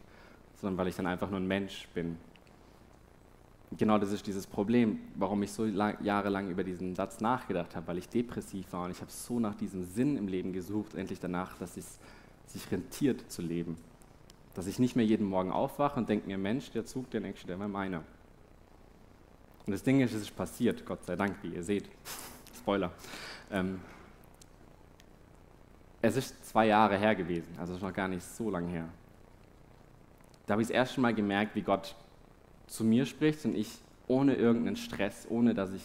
sondern 0.59 0.79
weil 0.79 0.89
ich 0.89 0.97
dann 0.97 1.07
einfach 1.07 1.29
nur 1.29 1.39
ein 1.39 1.47
Mensch 1.47 1.87
bin 1.93 2.17
genau 3.73 3.99
das 3.99 4.13
ist 4.13 4.27
dieses 4.27 4.47
Problem, 4.47 5.01
warum 5.17 5.43
ich 5.43 5.53
so 5.53 5.65
lang, 5.65 6.03
jahrelang 6.03 6.51
über 6.51 6.65
diesen 6.65 6.95
Satz 6.95 7.21
nachgedacht 7.21 7.75
habe, 7.75 7.87
weil 7.89 7.99
ich 7.99 8.09
depressiv 8.09 8.73
war 8.73 8.85
und 8.85 8.91
ich 8.91 9.01
habe 9.01 9.11
so 9.11 9.41
nach 9.41 9.55
diesem 9.55 9.83
Sinn 9.85 10.17
im 10.17 10.29
Leben 10.29 10.53
gesucht, 10.53 10.95
endlich 10.95 11.21
danach, 11.21 11.59
dass 11.59 11.77
es 11.77 11.99
sich 12.47 12.71
rentiert 12.71 13.31
zu 13.31 13.43
leben. 13.43 13.77
Dass 14.55 14.67
ich 14.67 14.79
nicht 14.79 14.97
mehr 14.97 15.05
jeden 15.05 15.27
Morgen 15.27 15.51
aufwache 15.51 15.99
und 15.99 16.09
denke 16.09 16.27
mir, 16.27 16.39
Mensch, 16.39 16.71
der 16.71 16.87
Zug, 16.87 17.11
der 17.11 17.21
nächste, 17.21 17.47
der 17.47 17.59
war 17.59 17.69
meiner. 17.69 18.03
Und 19.67 19.73
das 19.73 19.83
Ding 19.83 20.01
ist, 20.01 20.15
es 20.15 20.23
ist 20.23 20.37
passiert, 20.37 20.87
Gott 20.87 21.05
sei 21.05 21.17
Dank, 21.17 21.37
wie 21.43 21.49
ihr 21.49 21.63
seht. 21.63 21.91
Spoiler. 22.57 22.93
Ähm, 23.51 23.81
es 26.01 26.17
ist 26.17 26.47
zwei 26.49 26.67
Jahre 26.67 26.97
her 26.97 27.15
gewesen, 27.15 27.49
also 27.59 27.77
noch 27.79 27.93
gar 27.93 28.07
nicht 28.07 28.23
so 28.23 28.49
lange 28.49 28.69
her. 28.69 28.89
Da 30.47 30.53
habe 30.53 30.63
ich 30.63 30.69
das 30.69 30.75
erste 30.75 31.01
Mal 31.01 31.15
gemerkt, 31.15 31.57
wie 31.57 31.63
Gott 31.63 31.97
zu 32.67 32.85
mir 32.85 33.07
spricht 33.07 33.45
und 33.45 33.55
ich 33.57 33.71
ohne 34.09 34.35
irgendeinen 34.35 34.77
Stress, 34.77 35.27
ohne 35.29 35.55
dass 35.55 35.73
ich 35.73 35.83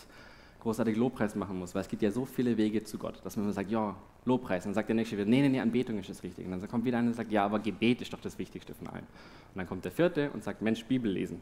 großartig 0.62 0.96
Lobpreis 0.96 1.36
machen 1.36 1.58
muss, 1.58 1.74
weil 1.74 1.82
es 1.82 1.88
gibt 1.88 2.02
ja 2.02 2.12
so 2.12 2.26
viele 2.26 2.56
Wege 2.56 2.84
zu 2.84 2.98
Gott, 2.98 3.20
dass 3.24 3.36
man 3.36 3.46
immer 3.46 3.54
sagt, 3.54 3.72
ja, 3.72 3.96
Lobpreis, 4.26 4.64
und 4.66 4.70
dann 4.70 4.76
sagt 4.76 4.90
der 4.90 4.96
nächste 4.96 5.18
wieder, 5.18 5.28
nee, 5.28 5.42
nee, 5.42 5.50
nee, 5.50 5.60
Anbetung 5.60 5.98
ist 5.98 6.10
das 6.10 6.22
Richtige. 6.22 6.48
Und 6.48 6.60
dann 6.60 6.70
kommt 6.70 6.86
wieder 6.86 7.00
einer 7.00 7.08
und 7.08 7.16
sagt, 7.16 7.32
ja, 7.32 7.44
aber 7.44 7.60
Gebet 7.60 8.02
ist 8.02 8.14
doch 8.14 8.22
das 8.22 8.38
Wichtigste 8.38 8.76
von 8.76 8.88
allem. 8.88 9.06
Und 9.54 9.58
dann 9.58 9.68
kommt 9.68 9.84
der 9.84 9.92
vierte 9.92 10.30
und 10.32 10.44
sagt, 10.44 10.62
Mensch, 10.62 10.86
Bibel 10.86 11.12
lesen. 11.12 11.42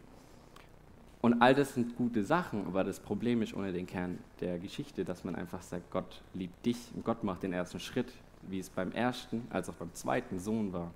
Und 1.22 1.42
all 1.42 1.54
das 1.54 1.74
sind 1.74 1.98
gute 1.98 2.24
Sachen, 2.24 2.66
aber 2.66 2.86
das 2.86 3.02
Problem 3.02 3.42
ist 3.42 3.54
ohne 3.54 3.74
den 3.74 3.86
Kern 3.86 4.20
der 4.40 4.58
Geschichte, 4.58 5.04
dass 5.04 5.26
man 5.26 5.36
einfach 5.36 5.62
sagt, 5.62 5.92
Gott 5.92 6.22
liebt 6.34 6.66
dich 6.66 6.78
und 6.96 7.04
Gott 7.04 7.26
macht 7.26 7.44
den 7.44 7.52
ersten 7.52 7.82
Schritt, 7.82 8.14
wie 8.44 8.60
es 8.60 8.70
beim 8.70 8.94
ersten 8.94 9.46
als 9.50 9.70
auch 9.70 9.74
beim 9.74 9.94
zweiten 9.94 10.40
Sohn 10.40 10.72
war. 10.72 10.92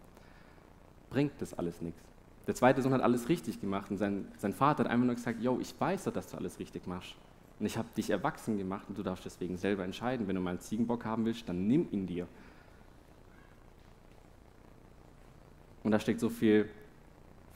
Bringt 1.10 1.34
das 1.40 1.54
alles 1.54 1.82
nichts. 1.82 2.02
Der 2.48 2.56
zweite 2.56 2.82
Sohn 2.82 2.94
hat 2.94 3.02
alles 3.02 3.30
richtig 3.30 3.62
gemacht 3.62 3.90
und 3.90 3.98
sein, 3.98 4.28
sein 4.38 4.54
Vater 4.54 4.84
hat 4.84 4.92
einfach 4.92 5.06
nur 5.06 5.16
gesagt, 5.16 5.42
yo, 5.42 5.60
ich 5.62 5.74
weiß 5.80 6.06
doch, 6.06 6.14
dass 6.14 6.28
du 6.28 6.38
alles 6.38 6.60
richtig 6.60 6.88
machst. 6.88 7.16
Und 7.60 7.66
ich 7.66 7.78
habe 7.78 7.88
dich 7.96 8.10
erwachsen 8.10 8.58
gemacht 8.58 8.86
und 8.90 8.98
du 8.98 9.04
darfst 9.04 9.26
deswegen 9.26 9.58
selber 9.58 9.86
entscheiden. 9.86 10.28
Wenn 10.28 10.36
du 10.36 10.42
mal 10.42 10.52
einen 10.52 10.60
Ziegenbock 10.60 11.06
haben 11.06 11.24
willst, 11.26 11.48
dann 11.48 11.68
nimm 11.68 11.88
ihn 11.92 12.06
dir. 12.08 12.28
Und 15.84 15.92
da 15.92 16.00
steckt 16.00 16.20
so 16.20 16.30
viel, 16.30 16.70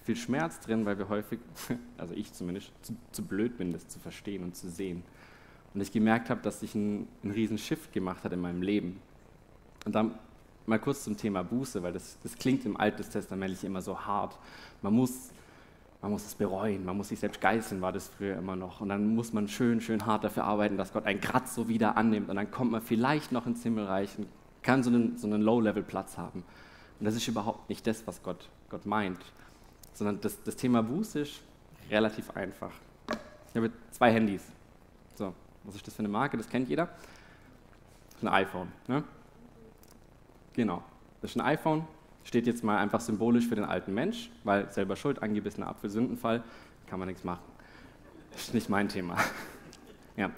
viel 0.03 0.15
Schmerz 0.15 0.59
drin, 0.59 0.85
weil 0.85 0.97
wir 0.97 1.09
häufig, 1.09 1.39
also 1.97 2.13
ich 2.13 2.31
zumindest, 2.31 2.71
zu, 2.81 2.95
zu 3.11 3.23
blöd 3.23 3.57
bin, 3.57 3.73
das 3.73 3.87
zu 3.87 3.99
verstehen 3.99 4.43
und 4.43 4.55
zu 4.55 4.69
sehen. 4.69 5.03
Und 5.73 5.81
ich 5.81 5.91
gemerkt 5.91 6.29
habe, 6.29 6.41
dass 6.41 6.61
sich 6.61 6.75
ein, 6.75 7.07
ein 7.23 7.31
riesen 7.31 7.57
Shift 7.57 7.91
gemacht 7.91 8.23
hat 8.23 8.31
in 8.31 8.39
meinem 8.39 8.61
Leben. 8.61 9.01
Und 9.85 9.95
dann 9.95 10.17
mal 10.67 10.79
kurz 10.79 11.03
zum 11.03 11.17
Thema 11.17 11.43
Buße, 11.43 11.81
weil 11.81 11.93
das, 11.93 12.17
das 12.21 12.35
klingt 12.35 12.65
im 12.65 12.77
Alten 12.77 13.01
Testament 13.01 13.63
immer 13.63 13.81
so 13.81 13.99
hart. 13.99 14.37
Man 14.81 14.93
muss, 14.93 15.31
man 16.01 16.11
muss 16.11 16.25
es 16.25 16.35
bereuen, 16.35 16.85
man 16.85 16.97
muss 16.97 17.09
sich 17.09 17.19
selbst 17.19 17.41
geißeln, 17.41 17.81
war 17.81 17.91
das 17.91 18.09
früher 18.09 18.37
immer 18.37 18.55
noch. 18.55 18.81
Und 18.81 18.89
dann 18.89 19.15
muss 19.15 19.33
man 19.33 19.47
schön, 19.47 19.81
schön 19.81 20.05
hart 20.05 20.23
dafür 20.23 20.43
arbeiten, 20.43 20.77
dass 20.77 20.91
Gott 20.91 21.05
einen 21.05 21.21
Kratz 21.21 21.55
so 21.55 21.69
wieder 21.69 21.95
annimmt. 21.97 22.29
Und 22.29 22.35
dann 22.35 22.51
kommt 22.51 22.71
man 22.71 22.81
vielleicht 22.81 23.31
noch 23.31 23.47
ins 23.47 23.63
Himmelreich 23.63 24.17
und 24.17 24.27
kann 24.61 24.83
so 24.83 24.89
einen, 24.89 25.17
so 25.17 25.27
einen 25.27 25.41
Low-Level-Platz 25.41 26.17
haben. 26.17 26.43
Und 26.99 27.05
das 27.05 27.15
ist 27.15 27.27
überhaupt 27.27 27.69
nicht 27.69 27.87
das, 27.87 28.05
was 28.05 28.21
Gott, 28.21 28.49
Gott 28.69 28.85
meint. 28.85 29.19
Sondern 29.93 30.19
das, 30.19 30.43
das 30.43 30.57
Thema 30.57 30.83
Buße 30.83 31.21
ist 31.21 31.41
relativ 31.89 32.29
einfach. 32.31 32.71
Ich 33.49 33.55
habe 33.55 33.71
zwei 33.91 34.11
Handys. 34.11 34.43
So, 35.15 35.33
was 35.63 35.75
ist 35.75 35.87
das 35.87 35.93
für 35.93 35.99
eine 35.99 36.09
Marke? 36.09 36.35
Das 36.35 36.49
kennt 36.49 36.67
jeder. 36.67 36.89
Ein 38.21 38.27
iPhone. 38.27 38.67
Ne? 38.87 39.03
Genau. 40.57 40.83
Das 41.21 41.31
ist 41.31 41.37
ein 41.37 41.45
iPhone, 41.45 41.85
steht 42.23 42.47
jetzt 42.47 42.63
mal 42.63 42.79
einfach 42.79 42.99
symbolisch 42.99 43.47
für 43.47 43.55
den 43.55 43.63
alten 43.63 43.93
Mensch, 43.93 44.31
weil 44.43 44.69
selber 44.71 44.95
schuld, 44.95 45.21
angebissener 45.21 45.67
Apfelsündenfall, 45.67 46.43
kann 46.87 46.97
man 46.97 47.07
nichts 47.07 47.23
machen. 47.23 47.43
Das 48.31 48.41
ist 48.41 48.53
nicht 48.55 48.67
mein 48.67 48.89
Thema. 48.89 49.17
ja. 50.17 50.31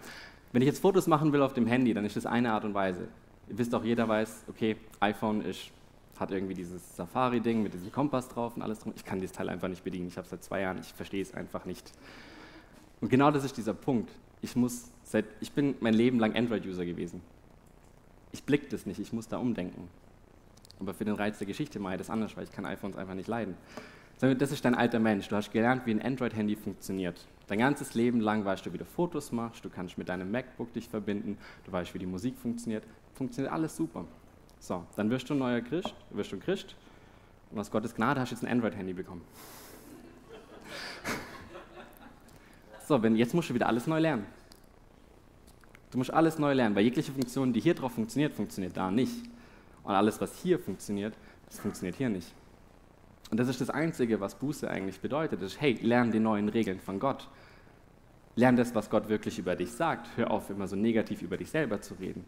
Wenn 0.51 0.61
ich 0.61 0.67
jetzt 0.67 0.81
Fotos 0.81 1.07
machen 1.07 1.31
will 1.31 1.41
auf 1.41 1.53
dem 1.53 1.65
Handy, 1.67 1.93
dann 1.93 2.03
ist 2.03 2.17
das 2.17 2.25
eine 2.25 2.51
Art 2.51 2.65
und 2.65 2.73
Weise. 2.73 3.07
Ihr 3.47 3.57
wisst 3.57 3.73
auch, 3.73 3.83
jeder 3.83 4.09
weiß, 4.09 4.43
okay, 4.49 4.75
iPhone 4.99 5.41
ist, 5.41 5.71
hat 6.19 6.31
irgendwie 6.31 6.53
dieses 6.53 6.97
Safari-Ding 6.97 7.63
mit 7.63 7.73
diesem 7.73 7.89
Kompass 7.89 8.27
drauf 8.27 8.57
und 8.57 8.61
alles 8.61 8.79
drum. 8.79 8.91
Ich 8.97 9.05
kann 9.05 9.21
dieses 9.21 9.33
Teil 9.33 9.47
einfach 9.47 9.69
nicht 9.69 9.85
bedienen. 9.85 10.09
Ich 10.09 10.17
habe 10.17 10.25
es 10.25 10.31
seit 10.31 10.43
zwei 10.43 10.61
Jahren, 10.61 10.79
ich 10.79 10.91
verstehe 10.91 11.21
es 11.21 11.33
einfach 11.33 11.63
nicht. 11.63 11.93
Und 12.99 13.07
genau 13.07 13.31
das 13.31 13.45
ist 13.45 13.55
dieser 13.55 13.73
Punkt. 13.73 14.11
Ich 14.41 14.57
muss 14.57 14.91
seit, 15.03 15.25
ich 15.39 15.53
bin 15.53 15.75
mein 15.79 15.93
Leben 15.93 16.19
lang 16.19 16.35
Android-User 16.35 16.85
gewesen. 16.85 17.21
Ich 18.33 18.43
blick 18.43 18.69
das 18.69 18.85
nicht, 18.85 18.99
ich 18.99 19.13
muss 19.13 19.29
da 19.29 19.37
umdenken. 19.37 19.87
Aber 20.79 20.93
für 20.93 21.05
den 21.05 21.15
Reiz 21.15 21.37
der 21.37 21.47
Geschichte 21.47 21.79
mache 21.79 21.95
ich 21.95 21.97
das 21.99 22.09
anders, 22.09 22.35
weil 22.37 22.45
ich 22.45 22.51
kann 22.51 22.65
iPhones 22.65 22.97
einfach 22.97 23.13
nicht 23.13 23.27
leiden. 23.27 23.55
Das 24.19 24.51
ist 24.51 24.65
dein 24.65 24.75
alter 24.75 24.99
Mensch. 24.99 25.29
Du 25.29 25.35
hast 25.35 25.51
gelernt, 25.51 25.85
wie 25.85 25.91
ein 25.91 26.01
Android-Handy 26.01 26.57
funktioniert. 26.57 27.25
Dein 27.47 27.59
ganzes 27.59 27.93
Leben 27.93 28.19
lang 28.19 28.43
weißt 28.43 28.65
du, 28.65 28.73
wie 28.73 28.77
du 28.77 28.85
Fotos 28.85 29.31
machst, 29.31 29.63
du 29.63 29.69
kannst 29.69 29.97
mit 29.97 30.09
deinem 30.09 30.29
MacBook 30.29 30.73
dich 30.73 30.89
verbinden, 30.89 31.37
du 31.65 31.71
weißt, 31.71 31.93
wie 31.93 31.99
die 31.99 32.05
Musik 32.05 32.37
funktioniert. 32.37 32.83
Funktioniert 33.13 33.53
alles 33.53 33.75
super. 33.75 34.05
So, 34.59 34.83
dann 34.97 35.09
wirst 35.09 35.29
du 35.29 35.35
ein 35.35 35.39
neuer 35.39 35.61
Christ, 35.61 35.93
wirst 36.11 36.33
du 36.33 36.35
ein 36.35 36.41
Christ 36.41 36.75
und 37.51 37.59
aus 37.59 37.71
Gottes 37.71 37.95
Gnade 37.95 38.19
hast 38.19 38.31
du 38.31 38.35
jetzt 38.35 38.43
ein 38.43 38.51
Android-Handy 38.51 38.93
bekommen. 38.93 39.21
so, 42.87 43.01
wenn, 43.01 43.15
jetzt 43.15 43.33
musst 43.33 43.49
du 43.49 43.53
wieder 43.53 43.67
alles 43.67 43.87
neu 43.87 43.99
lernen. 43.99 44.25
Du 45.91 45.97
musst 45.97 46.13
alles 46.13 46.37
neu 46.37 46.53
lernen, 46.53 46.75
weil 46.75 46.83
jegliche 46.83 47.11
Funktion, 47.11 47.53
die 47.53 47.61
hier 47.61 47.73
drauf 47.73 47.93
funktioniert, 47.93 48.33
funktioniert 48.33 48.75
da 48.75 48.91
nicht. 48.91 49.13
Und 49.89 49.95
alles, 49.95 50.21
was 50.21 50.35
hier 50.35 50.59
funktioniert, 50.59 51.15
das 51.47 51.57
funktioniert 51.57 51.95
hier 51.95 52.09
nicht. 52.09 52.31
Und 53.31 53.39
das 53.39 53.47
ist 53.47 53.59
das 53.59 53.71
Einzige, 53.71 54.19
was 54.19 54.35
Buße 54.35 54.69
eigentlich 54.69 54.99
bedeutet. 54.99 55.41
Ist, 55.41 55.59
hey, 55.59 55.79
lern 55.81 56.11
die 56.11 56.19
neuen 56.19 56.47
Regeln 56.47 56.79
von 56.79 56.99
Gott. 56.99 57.27
Lern 58.35 58.55
das, 58.55 58.75
was 58.75 58.91
Gott 58.91 59.09
wirklich 59.09 59.39
über 59.39 59.55
dich 59.55 59.71
sagt. 59.71 60.07
Hör 60.15 60.29
auf, 60.29 60.51
immer 60.51 60.67
so 60.67 60.75
negativ 60.75 61.23
über 61.23 61.37
dich 61.37 61.49
selber 61.49 61.81
zu 61.81 61.95
reden. 61.95 62.23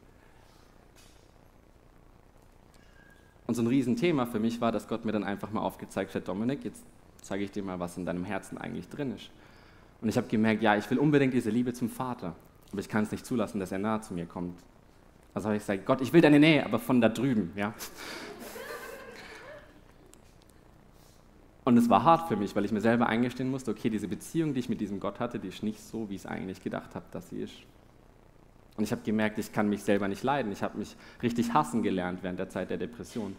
Und 3.46 3.54
so 3.54 3.62
ein 3.62 3.68
Riesenthema 3.68 4.26
für 4.26 4.40
mich 4.40 4.60
war, 4.60 4.72
dass 4.72 4.88
Gott 4.88 5.06
mir 5.06 5.12
dann 5.12 5.24
einfach 5.24 5.52
mal 5.52 5.62
aufgezeigt 5.62 6.16
hat, 6.16 6.28
Dominik, 6.28 6.66
jetzt 6.66 6.84
zeige 7.22 7.44
ich 7.44 7.52
dir 7.52 7.62
mal, 7.62 7.80
was 7.80 7.96
in 7.96 8.08
deinem 8.08 8.26
Herzen 8.26 8.58
eigentlich 8.58 8.90
drin 8.90 9.14
ist. 9.14 9.30
Und 10.02 10.10
ich 10.10 10.18
habe 10.18 10.28
gemerkt, 10.28 10.64
ja, 10.64 10.76
ich 10.76 10.90
will 10.90 10.98
unbedingt 10.98 11.36
diese 11.36 11.52
Liebe 11.52 11.74
zum 11.74 11.92
Vater, 11.92 12.34
aber 12.72 12.82
ich 12.82 12.90
kann 12.90 13.04
es 13.04 13.12
nicht 13.12 13.24
zulassen, 13.24 13.60
dass 13.60 13.72
er 13.72 13.78
nahe 13.78 14.02
zu 14.02 14.16
mir 14.16 14.26
kommt. 14.26 14.58
Also 15.34 15.48
habe 15.48 15.58
ich 15.58 15.64
gesagt, 15.64 15.86
Gott, 15.86 16.02
ich 16.02 16.12
will 16.14 16.22
deine 16.22 16.40
Nähe, 16.40 16.66
aber 16.66 16.80
von 16.80 17.00
da 17.00 17.10
drüben, 17.10 17.54
ja. 17.56 17.74
Und 21.64 21.78
es 21.78 21.90
war 21.90 22.04
hart 22.04 22.28
für 22.28 22.36
mich, 22.36 22.56
weil 22.56 22.66
ich 22.66 22.72
mir 22.72 22.82
selber 22.82 23.08
eingestehen 23.08 23.50
musste, 23.50 23.72
okay, 23.72 23.90
diese 23.90 24.08
Beziehung, 24.08 24.54
die 24.54 24.60
ich 24.60 24.70
mit 24.70 24.82
diesem 24.82 25.00
Gott 25.00 25.20
hatte, 25.20 25.40
die 25.40 25.50
ist 25.50 25.64
nicht 25.64 25.80
so, 25.80 26.10
wie 26.10 26.16
ich 26.16 26.22
es 26.22 26.26
eigentlich 26.26 26.64
gedacht 26.64 26.96
habe, 26.96 27.06
dass 27.12 27.30
sie 27.30 27.42
ist. 27.42 27.54
Und 28.78 28.84
ich 28.84 28.92
habe 28.92 29.04
gemerkt, 29.04 29.38
ich 29.38 29.52
kann 29.54 29.70
mich 29.70 29.84
selber 29.84 30.08
nicht 30.08 30.24
leiden. 30.24 30.52
Ich 30.52 30.64
habe 30.64 30.78
mich 30.78 30.96
richtig 31.22 31.54
hassen 31.54 31.84
gelernt 31.84 32.24
während 32.24 32.40
der 32.40 32.50
Zeit 32.50 32.70
der 32.70 32.78
Depression. 32.78 33.36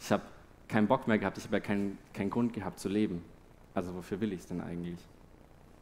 Ich 0.00 0.10
habe 0.10 0.22
keinen 0.68 0.86
Bock 0.86 1.06
mehr 1.06 1.18
gehabt, 1.18 1.38
ich 1.38 1.44
habe 1.44 1.56
ja 1.56 1.60
keinen, 1.60 1.98
keinen 2.14 2.30
Grund 2.30 2.52
gehabt 2.52 2.80
zu 2.80 2.88
leben. 2.88 3.22
Also 3.74 3.94
wofür 3.94 4.20
will 4.20 4.32
ich 4.32 4.40
es 4.40 4.46
denn 4.46 4.60
eigentlich? 4.60 4.98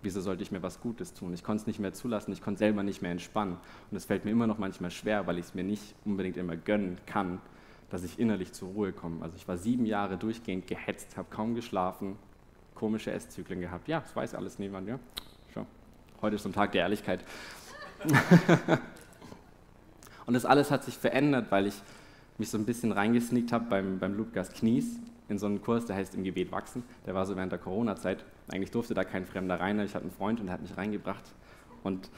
Wieso 0.05 0.21
sollte 0.21 0.43
ich 0.43 0.53
mir 0.53 0.63
was 0.63 0.83
Gutes 0.83 1.15
tun? 1.15 1.33
Ich 1.33 1.43
konnte 1.43 1.63
es 1.63 1.67
nicht 1.67 1.81
mehr 1.81 1.95
zulassen, 1.95 2.31
ich 2.31 2.43
konnte 2.43 2.59
selber 2.59 2.83
nicht 2.83 3.01
mehr 3.01 3.11
entspannen. 3.11 3.57
Und 3.91 3.97
es 3.97 4.05
fällt 4.05 4.27
mir 4.27 4.33
immer 4.33 4.47
noch 4.47 4.59
manchmal 4.59 4.91
schwer, 4.91 5.27
weil 5.27 5.39
ich 5.39 5.47
es 5.47 5.55
mir 5.55 5.65
nicht 5.65 5.95
unbedingt 6.05 6.37
immer 6.37 6.57
gönnen 6.57 6.99
kann, 7.07 7.41
dass 7.89 8.05
ich 8.05 8.19
innerlich 8.19 8.53
zur 8.53 8.69
Ruhe 8.69 8.93
komme. 8.93 9.23
Also 9.23 9.39
ich 9.39 9.49
war 9.49 9.57
sieben 9.57 9.87
Jahre 9.87 10.19
durchgehend 10.19 10.67
gehetzt, 10.67 11.17
habe 11.17 11.29
kaum 11.31 11.55
geschlafen, 11.55 12.17
komische 12.75 13.13
Esszyklen 13.13 13.63
gehabt. 13.63 13.89
Ja, 13.89 14.01
das 14.01 14.15
weiß 14.15 14.35
alles 14.35 14.59
niemand, 14.59 14.89
ja. 14.89 14.99
Schau. 15.55 15.65
Heute 16.21 16.37
ist 16.37 16.43
so 16.43 16.51
ein 16.51 16.53
Tag 16.53 16.73
der 16.73 16.83
Ehrlichkeit. 16.83 17.25
Und 20.27 20.35
das 20.35 20.45
alles 20.45 20.71
hat 20.71 20.85
sich 20.85 20.99
verändert, 20.99 21.51
weil 21.51 21.67
ich 21.67 21.81
mich 22.37 22.51
so 22.51 22.59
ein 22.59 22.67
bisschen 22.67 22.93
reingesneakt 22.93 23.53
habe 23.53 23.65
beim, 23.71 23.99
beim 23.99 24.15
Lukas 24.15 24.53
Knies 24.53 25.01
in 25.29 25.39
so 25.39 25.47
einen 25.47 25.63
Kurs, 25.63 25.87
der 25.87 25.97
heißt 25.97 26.15
Im 26.15 26.25
Gebet 26.25 26.53
wachsen. 26.53 26.83
Der 27.07 27.15
war 27.15 27.25
so 27.27 27.37
während 27.37 27.53
der 27.53 27.59
Corona-Zeit. 27.59 28.25
Eigentlich 28.49 28.71
durfte 28.71 28.95
da 28.95 29.05
kein 29.05 29.25
Fremder 29.25 29.59
rein, 29.59 29.79
ich 29.81 29.95
hatte 29.95 30.05
einen 30.05 30.13
Freund 30.13 30.41
und 30.41 30.47
der 30.47 30.55
hat 30.55 30.63
mich 30.63 30.77
reingebracht. 30.77 31.25
Und 31.83 32.11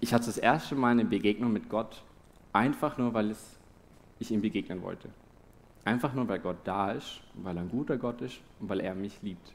ich 0.00 0.12
hatte 0.12 0.26
das 0.26 0.38
erste 0.38 0.74
Mal 0.74 0.90
eine 0.90 1.04
Begegnung 1.04 1.52
mit 1.52 1.68
Gott, 1.68 2.02
einfach 2.52 2.98
nur, 2.98 3.14
weil 3.14 3.30
es, 3.30 3.58
ich 4.18 4.30
ihm 4.30 4.42
begegnen 4.42 4.82
wollte. 4.82 5.08
Einfach 5.84 6.14
nur, 6.14 6.28
weil 6.28 6.38
Gott 6.38 6.58
da 6.64 6.92
ist, 6.92 7.20
weil 7.34 7.56
er 7.56 7.62
ein 7.62 7.70
guter 7.70 7.96
Gott 7.96 8.20
ist 8.20 8.40
und 8.60 8.68
weil 8.68 8.80
er 8.80 8.94
mich 8.94 9.20
liebt. 9.22 9.52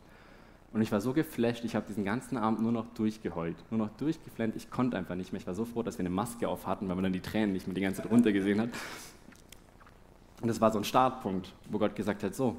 Und 0.73 0.81
ich 0.81 0.91
war 0.91 0.99
so 0.99 1.13
geflasht, 1.13 1.63
ich 1.63 1.75
habe 1.75 1.85
diesen 1.87 2.03
ganzen 2.03 2.37
Abend 2.37 2.61
nur 2.61 2.71
noch 2.71 2.87
durchgeheult, 2.93 3.55
nur 3.71 3.77
noch 3.79 3.89
durchgeflennt. 3.97 4.55
Ich 4.55 4.69
konnte 4.69 4.97
einfach 4.97 5.15
nicht 5.15 5.31
mehr. 5.31 5.39
Ich 5.39 5.47
war 5.47 5.55
so 5.55 5.63
froh, 5.63 5.81
dass 5.81 5.97
wir 5.97 6.01
eine 6.01 6.09
Maske 6.09 6.47
auf 6.49 6.67
hatten, 6.67 6.89
weil 6.89 6.95
man 6.95 7.03
dann 7.03 7.13
die 7.13 7.21
Tränen 7.21 7.53
nicht 7.53 7.67
mehr 7.67 7.73
die 7.73 7.81
ganze 7.81 8.01
Zeit 8.01 8.11
runtergesehen 8.11 8.59
hat. 8.59 8.69
Und 10.41 10.47
das 10.49 10.59
war 10.59 10.71
so 10.71 10.77
ein 10.77 10.83
Startpunkt, 10.83 11.53
wo 11.69 11.79
Gott 11.79 11.95
gesagt 11.95 12.21
hat: 12.23 12.35
So, 12.35 12.57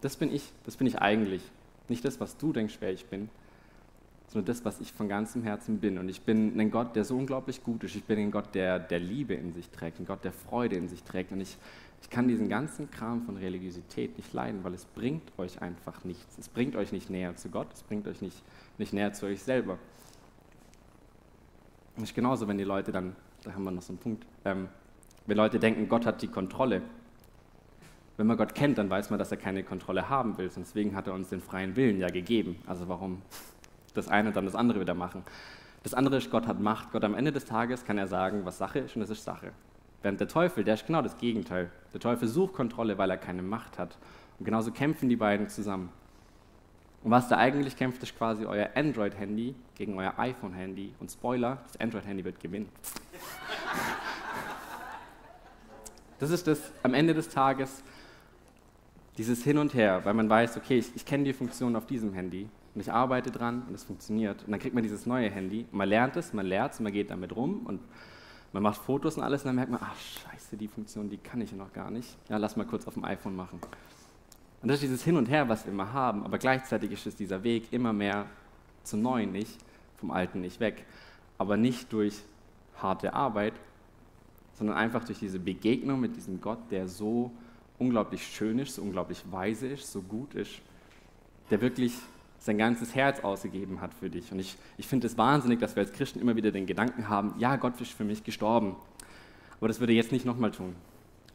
das 0.00 0.16
bin 0.16 0.32
ich, 0.34 0.52
das 0.64 0.76
bin 0.76 0.86
ich 0.86 0.98
eigentlich. 0.98 1.42
Nicht 1.88 2.04
das, 2.04 2.20
was 2.20 2.36
du 2.36 2.52
denkst, 2.52 2.76
wer 2.80 2.92
ich 2.92 3.06
bin, 3.06 3.28
sondern 4.28 4.46
das, 4.46 4.64
was 4.64 4.80
ich 4.80 4.92
von 4.92 5.08
ganzem 5.08 5.42
Herzen 5.42 5.78
bin. 5.78 5.98
Und 5.98 6.08
ich 6.08 6.22
bin 6.22 6.58
ein 6.58 6.70
Gott, 6.70 6.94
der 6.94 7.04
so 7.04 7.16
unglaublich 7.16 7.64
gut 7.64 7.82
ist. 7.82 7.96
Ich 7.96 8.04
bin 8.04 8.18
ein 8.18 8.30
Gott, 8.30 8.54
der, 8.54 8.78
der 8.78 9.00
Liebe 9.00 9.34
in 9.34 9.52
sich 9.52 9.68
trägt, 9.70 9.98
ein 9.98 10.06
Gott, 10.06 10.22
der 10.22 10.32
Freude 10.32 10.76
in 10.76 10.88
sich 10.88 11.02
trägt. 11.02 11.32
Und 11.32 11.40
ich, 11.40 11.56
ich 12.00 12.10
kann 12.10 12.28
diesen 12.28 12.48
ganzen 12.48 12.90
Kram 12.90 13.22
von 13.22 13.36
Religiosität 13.36 14.16
nicht 14.16 14.32
leiden, 14.32 14.62
weil 14.62 14.72
es 14.74 14.84
bringt 14.84 15.36
euch 15.36 15.60
einfach 15.60 16.04
nichts. 16.04 16.38
Es 16.38 16.48
bringt 16.48 16.76
euch 16.76 16.92
nicht 16.92 17.10
näher 17.10 17.34
zu 17.36 17.48
Gott, 17.48 17.72
es 17.74 17.82
bringt 17.82 18.06
euch 18.06 18.22
nicht, 18.22 18.40
nicht 18.78 18.92
näher 18.92 19.12
zu 19.12 19.26
euch 19.26 19.42
selber. 19.42 19.78
Ist 22.00 22.14
genauso, 22.14 22.46
wenn 22.48 22.56
die 22.56 22.64
Leute 22.64 22.92
dann, 22.92 23.16
da 23.42 23.52
haben 23.52 23.64
wir 23.64 23.72
noch 23.72 23.82
so 23.82 23.92
einen 23.92 23.98
Punkt, 23.98 24.24
ähm, 24.44 24.68
wenn 25.26 25.36
Leute 25.36 25.58
denken, 25.58 25.88
Gott 25.88 26.06
hat 26.06 26.22
die 26.22 26.28
Kontrolle. 26.28 26.82
Wenn 28.20 28.26
man 28.26 28.36
Gott 28.36 28.54
kennt, 28.54 28.76
dann 28.76 28.90
weiß 28.90 29.08
man, 29.08 29.18
dass 29.18 29.30
er 29.30 29.38
keine 29.38 29.64
Kontrolle 29.64 30.10
haben 30.10 30.36
will. 30.36 30.50
Deswegen 30.54 30.94
hat 30.94 31.06
er 31.06 31.14
uns 31.14 31.30
den 31.30 31.40
freien 31.40 31.74
Willen 31.74 31.98
ja 31.98 32.08
gegeben. 32.08 32.56
Also 32.66 32.86
warum 32.86 33.22
das 33.94 34.08
eine 34.08 34.28
und 34.28 34.36
dann 34.36 34.44
das 34.44 34.54
andere 34.54 34.78
wieder 34.78 34.92
machen? 34.92 35.22
Das 35.84 35.94
andere 35.94 36.18
ist, 36.18 36.30
Gott 36.30 36.46
hat 36.46 36.60
Macht. 36.60 36.92
Gott 36.92 37.02
am 37.02 37.14
Ende 37.14 37.32
des 37.32 37.46
Tages 37.46 37.82
kann 37.86 37.96
er 37.96 38.08
sagen, 38.08 38.44
was 38.44 38.58
Sache 38.58 38.80
ist 38.80 38.94
und 38.94 39.00
das 39.00 39.08
ist 39.08 39.24
Sache. 39.24 39.52
Während 40.02 40.20
der 40.20 40.28
Teufel, 40.28 40.64
der 40.64 40.74
ist 40.74 40.86
genau 40.86 41.00
das 41.00 41.16
Gegenteil. 41.16 41.70
Der 41.94 42.00
Teufel 42.00 42.28
sucht 42.28 42.52
Kontrolle, 42.52 42.98
weil 42.98 43.08
er 43.08 43.16
keine 43.16 43.40
Macht 43.40 43.78
hat. 43.78 43.96
Und 44.38 44.44
genauso 44.44 44.70
kämpfen 44.70 45.08
die 45.08 45.16
beiden 45.16 45.48
zusammen. 45.48 45.88
Und 47.02 47.12
was 47.12 47.26
da 47.28 47.38
eigentlich 47.38 47.74
kämpft, 47.74 48.02
ist 48.02 48.18
quasi 48.18 48.44
euer 48.44 48.68
Android-Handy 48.74 49.54
gegen 49.76 49.96
euer 49.96 50.12
iPhone-Handy. 50.18 50.92
Und 51.00 51.10
Spoiler, 51.10 51.56
das 51.68 51.80
Android-Handy 51.80 52.22
wird 52.22 52.38
gewinnen. 52.38 52.68
Das 56.20 56.28
ist 56.28 56.46
das 56.46 56.60
am 56.82 56.92
Ende 56.92 57.14
des 57.14 57.30
Tages, 57.30 57.82
dieses 59.18 59.42
Hin 59.42 59.58
und 59.58 59.74
Her, 59.74 60.04
weil 60.04 60.14
man 60.14 60.28
weiß, 60.28 60.56
okay, 60.56 60.78
ich, 60.78 60.94
ich 60.94 61.04
kenne 61.04 61.24
die 61.24 61.32
Funktion 61.32 61.76
auf 61.76 61.86
diesem 61.86 62.12
Handy 62.12 62.48
und 62.74 62.80
ich 62.80 62.92
arbeite 62.92 63.30
dran 63.30 63.64
und 63.68 63.74
es 63.74 63.84
funktioniert. 63.84 64.44
Und 64.44 64.52
dann 64.52 64.60
kriegt 64.60 64.74
man 64.74 64.82
dieses 64.82 65.06
neue 65.06 65.30
Handy, 65.30 65.66
man 65.72 65.88
lernt 65.88 66.16
es, 66.16 66.32
man 66.32 66.46
lernt 66.46 66.74
es, 66.74 66.80
man 66.80 66.92
geht 66.92 67.10
damit 67.10 67.34
rum 67.34 67.66
und 67.66 67.80
man 68.52 68.62
macht 68.62 68.80
Fotos 68.80 69.16
und 69.16 69.22
alles 69.22 69.42
und 69.42 69.48
dann 69.48 69.56
merkt 69.56 69.70
man, 69.70 69.80
ach 69.82 69.96
scheiße, 69.96 70.56
die 70.56 70.68
Funktion, 70.68 71.08
die 71.08 71.18
kann 71.18 71.40
ich 71.40 71.50
ja 71.50 71.56
noch 71.56 71.72
gar 71.72 71.90
nicht. 71.90 72.16
Ja, 72.28 72.36
lass 72.36 72.56
mal 72.56 72.66
kurz 72.66 72.86
auf 72.86 72.94
dem 72.94 73.04
iPhone 73.04 73.36
machen. 73.36 73.60
Und 74.62 74.68
das 74.68 74.76
ist 74.76 74.82
dieses 74.82 75.04
Hin 75.04 75.16
und 75.16 75.28
Her, 75.28 75.48
was 75.48 75.64
wir 75.64 75.72
immer 75.72 75.92
haben, 75.92 76.24
aber 76.24 76.38
gleichzeitig 76.38 76.92
ist 76.92 77.06
es 77.06 77.16
dieser 77.16 77.42
Weg 77.42 77.72
immer 77.72 77.92
mehr 77.92 78.26
zum 78.82 79.02
Neuen 79.02 79.32
nicht, 79.32 79.58
vom 79.96 80.10
Alten 80.10 80.40
nicht 80.40 80.60
weg. 80.60 80.84
Aber 81.38 81.56
nicht 81.56 81.92
durch 81.92 82.22
harte 82.76 83.14
Arbeit, 83.14 83.54
sondern 84.54 84.76
einfach 84.76 85.04
durch 85.04 85.18
diese 85.18 85.38
Begegnung 85.38 86.00
mit 86.00 86.16
diesem 86.16 86.40
Gott, 86.40 86.58
der 86.70 86.88
so 86.88 87.30
unglaublich 87.80 88.24
schön 88.24 88.58
ist, 88.60 88.76
so 88.76 88.82
unglaublich 88.82 89.24
weise 89.30 89.66
ist, 89.66 89.90
so 89.90 90.02
gut 90.02 90.34
ist, 90.34 90.60
der 91.50 91.60
wirklich 91.60 91.94
sein 92.38 92.58
ganzes 92.58 92.94
Herz 92.94 93.20
ausgegeben 93.20 93.80
hat 93.80 93.92
für 93.92 94.08
dich. 94.08 94.30
Und 94.32 94.38
ich, 94.38 94.56
ich 94.78 94.86
finde 94.86 95.06
es 95.06 95.18
wahnsinnig, 95.18 95.58
dass 95.58 95.74
wir 95.76 95.82
als 95.82 95.92
Christen 95.92 96.20
immer 96.20 96.36
wieder 96.36 96.52
den 96.52 96.66
Gedanken 96.66 97.08
haben, 97.08 97.34
ja, 97.38 97.56
Gott 97.56 97.80
ist 97.80 97.92
für 97.92 98.04
mich 98.04 98.22
gestorben. 98.22 98.76
Aber 99.58 99.68
das 99.68 99.80
würde 99.80 99.92
er 99.92 99.96
jetzt 99.96 100.12
nicht 100.12 100.24
nochmal 100.24 100.50
tun. 100.52 100.74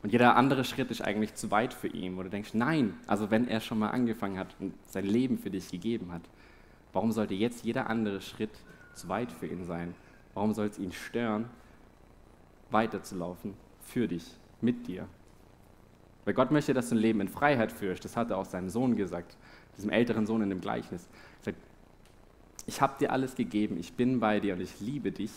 Und 0.02 0.12
jeder 0.12 0.36
andere 0.36 0.64
Schritt 0.66 0.92
ist 0.92 1.02
eigentlich 1.02 1.34
zu 1.34 1.52
weit 1.52 1.74
für 1.74 1.88
ihn, 1.88 2.16
wo 2.16 2.24
du 2.24 2.30
denkst, 2.30 2.54
nein, 2.54 2.94
also 3.08 3.32
wenn 3.32 3.48
er 3.48 3.60
schon 3.60 3.80
mal 3.80 3.90
angefangen 3.90 4.38
hat 4.38 4.56
und 4.60 4.74
sein 4.88 5.06
Leben 5.06 5.38
für 5.38 5.50
dich 5.50 5.70
gegeben 5.70 6.12
hat, 6.12 6.22
warum 6.94 7.12
sollte 7.12 7.34
jetzt 7.34 7.66
jeder 7.66 7.90
andere 7.90 8.22
Schritt 8.22 8.52
zu 8.94 9.10
weit 9.10 9.32
für 9.32 9.48
ihn 9.48 9.66
sein? 9.66 9.96
Warum 10.36 10.54
soll 10.54 10.68
es 10.68 10.78
ihn 10.78 10.92
stören, 10.92 11.46
weiterzulaufen 12.70 13.54
für 13.82 14.08
dich, 14.08 14.26
mit 14.62 14.88
dir? 14.88 15.08
Weil 16.26 16.34
Gott 16.34 16.52
möchte, 16.52 16.74
dass 16.74 16.90
du 16.90 16.96
ein 16.96 17.00
Leben 17.00 17.22
in 17.22 17.28
Freiheit 17.28 17.72
führst. 17.72 18.04
Das 18.04 18.18
hat 18.18 18.32
er 18.32 18.38
auch 18.38 18.46
seinem 18.46 18.70
Sohn 18.70 18.96
gesagt 18.96 19.38
diesem 19.78 19.90
älteren 19.90 20.26
Sohn 20.26 20.42
in 20.42 20.50
dem 20.50 20.62
Gleichnis. 20.62 21.08
Er 21.40 21.46
sagt, 21.46 21.58
ich 22.66 22.82
habe 22.82 22.94
dir 23.00 23.12
alles 23.12 23.36
gegeben, 23.36 23.78
ich 23.78 23.94
bin 23.94 24.20
bei 24.20 24.40
dir 24.40 24.54
und 24.54 24.62
ich 24.62 24.80
liebe 24.80 25.12
dich, 25.12 25.32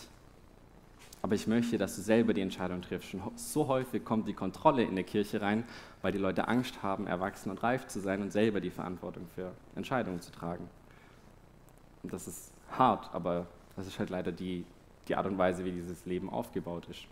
aber 1.21 1.35
ich 1.35 1.47
möchte, 1.47 1.77
dass 1.77 1.95
du 1.95 2.01
selber 2.01 2.33
die 2.33 2.41
Entscheidung 2.41 2.81
triffst. 2.81 3.13
Und 3.13 3.37
so 3.37 3.67
häufig 3.67 4.03
kommt 4.03 4.27
die 4.27 4.33
Kontrolle 4.33 4.83
in 4.83 4.95
der 4.95 5.03
Kirche 5.03 5.41
rein, 5.41 5.65
weil 6.01 6.11
die 6.11 6.17
Leute 6.17 6.47
Angst 6.47 6.81
haben, 6.81 7.07
erwachsen 7.07 7.49
und 7.49 7.61
reif 7.61 7.87
zu 7.87 7.99
sein 7.99 8.21
und 8.21 8.31
selber 8.31 8.61
die 8.61 8.71
Verantwortung 8.71 9.27
für 9.35 9.51
Entscheidungen 9.75 10.21
zu 10.21 10.31
tragen. 10.31 10.69
Und 12.03 12.13
das 12.13 12.27
ist 12.27 12.53
hart, 12.71 13.13
aber 13.13 13.47
das 13.75 13.85
ist 13.87 13.99
halt 13.99 14.09
leider 14.09 14.31
die, 14.31 14.65
die 15.07 15.15
Art 15.15 15.25
und 15.25 15.37
Weise, 15.37 15.65
wie 15.65 15.71
dieses 15.71 16.05
Leben 16.05 16.29
aufgebaut 16.29 16.87
ist. 16.89 17.05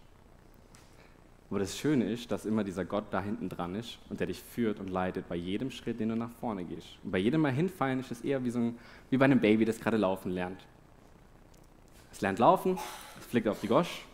Aber 1.50 1.60
das 1.60 1.78
Schöne 1.78 2.12
ist, 2.12 2.32
dass 2.32 2.46
immer 2.46 2.64
dieser 2.64 2.84
Gott 2.84 3.06
da 3.12 3.22
hinten 3.22 3.48
dran 3.48 3.76
ist 3.76 4.00
und 4.10 4.20
der 4.20 4.28
dich 4.28 4.42
führt 4.42 4.80
und 4.80 4.90
leitet 4.90 5.30
bei 5.30 5.36
jedem 5.36 5.72
Schritt, 5.72 6.00
den 6.00 6.10
du 6.10 6.16
nach 6.16 6.32
vorne 6.42 6.66
gehst. 6.66 6.88
Und 7.04 7.12
bei 7.12 7.20
jedem 7.20 7.42
Mal 7.42 7.54
hinfallen 7.54 8.00
ist 8.00 8.12
es 8.12 8.22
eher 8.22 8.44
wie, 8.44 8.50
so 8.50 8.60
ein, 8.60 8.78
wie 9.10 9.18
bei 9.18 9.26
einem 9.26 9.40
Baby, 9.40 9.64
das 9.64 9.80
gerade 9.80 9.98
laufen 9.98 10.32
lernt. 10.32 10.60
Es 12.12 12.20
lernt 12.20 12.40
laufen, 12.40 12.78
es 13.20 13.26
flickt 13.28 13.48
auf 13.48 13.62
die 13.62 13.68
Gosch 13.68 14.06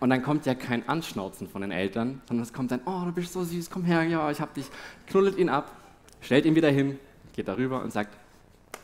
und 0.00 0.10
dann 0.10 0.22
kommt 0.22 0.46
ja 0.46 0.54
kein 0.54 0.86
Anschnauzen 0.88 1.48
von 1.48 1.62
den 1.62 1.70
Eltern, 1.70 2.20
sondern 2.28 2.42
es 2.42 2.52
kommt 2.52 2.70
dann, 2.70 2.80
oh, 2.84 3.04
du 3.04 3.12
bist 3.12 3.32
so 3.32 3.44
süß, 3.44 3.70
komm 3.70 3.84
her, 3.84 4.02
ja, 4.02 4.30
ich 4.30 4.40
hab 4.40 4.52
dich, 4.54 4.66
knuddelt 5.06 5.38
ihn 5.38 5.48
ab, 5.48 5.72
stellt 6.20 6.44
ihn 6.44 6.54
wieder 6.54 6.70
hin, 6.70 6.98
geht 7.34 7.48
darüber 7.48 7.82
und 7.82 7.92
sagt, 7.92 8.16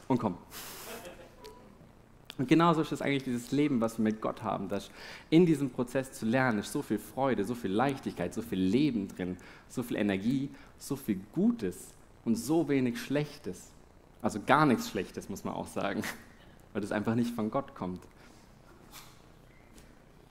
und 0.08 0.18
komm. 0.18 0.36
Und 2.38 2.48
genauso 2.48 2.80
ist 2.80 2.92
es 2.92 3.02
eigentlich 3.02 3.24
dieses 3.24 3.52
Leben, 3.52 3.80
was 3.80 3.98
wir 3.98 4.04
mit 4.04 4.20
Gott 4.20 4.42
haben, 4.42 4.68
dass 4.68 4.90
in 5.28 5.44
diesem 5.44 5.70
Prozess 5.70 6.12
zu 6.12 6.24
lernen 6.24 6.60
ist 6.60 6.72
so 6.72 6.80
viel 6.80 6.98
Freude, 6.98 7.44
so 7.44 7.54
viel 7.54 7.70
Leichtigkeit, 7.70 8.32
so 8.32 8.40
viel 8.40 8.58
Leben 8.58 9.08
drin, 9.08 9.36
so 9.68 9.82
viel 9.82 9.96
Energie, 9.96 10.48
so 10.78 10.96
viel 10.96 11.20
Gutes 11.32 11.94
und 12.24 12.36
so 12.36 12.68
wenig 12.68 13.00
Schlechtes. 13.00 13.70
Also 14.22 14.40
gar 14.44 14.64
nichts 14.64 14.88
Schlechtes, 14.88 15.28
muss 15.28 15.44
man 15.44 15.54
auch 15.54 15.66
sagen, 15.66 16.02
weil 16.72 16.80
das 16.80 16.92
einfach 16.92 17.14
nicht 17.14 17.34
von 17.34 17.50
Gott 17.50 17.74
kommt. 17.74 18.00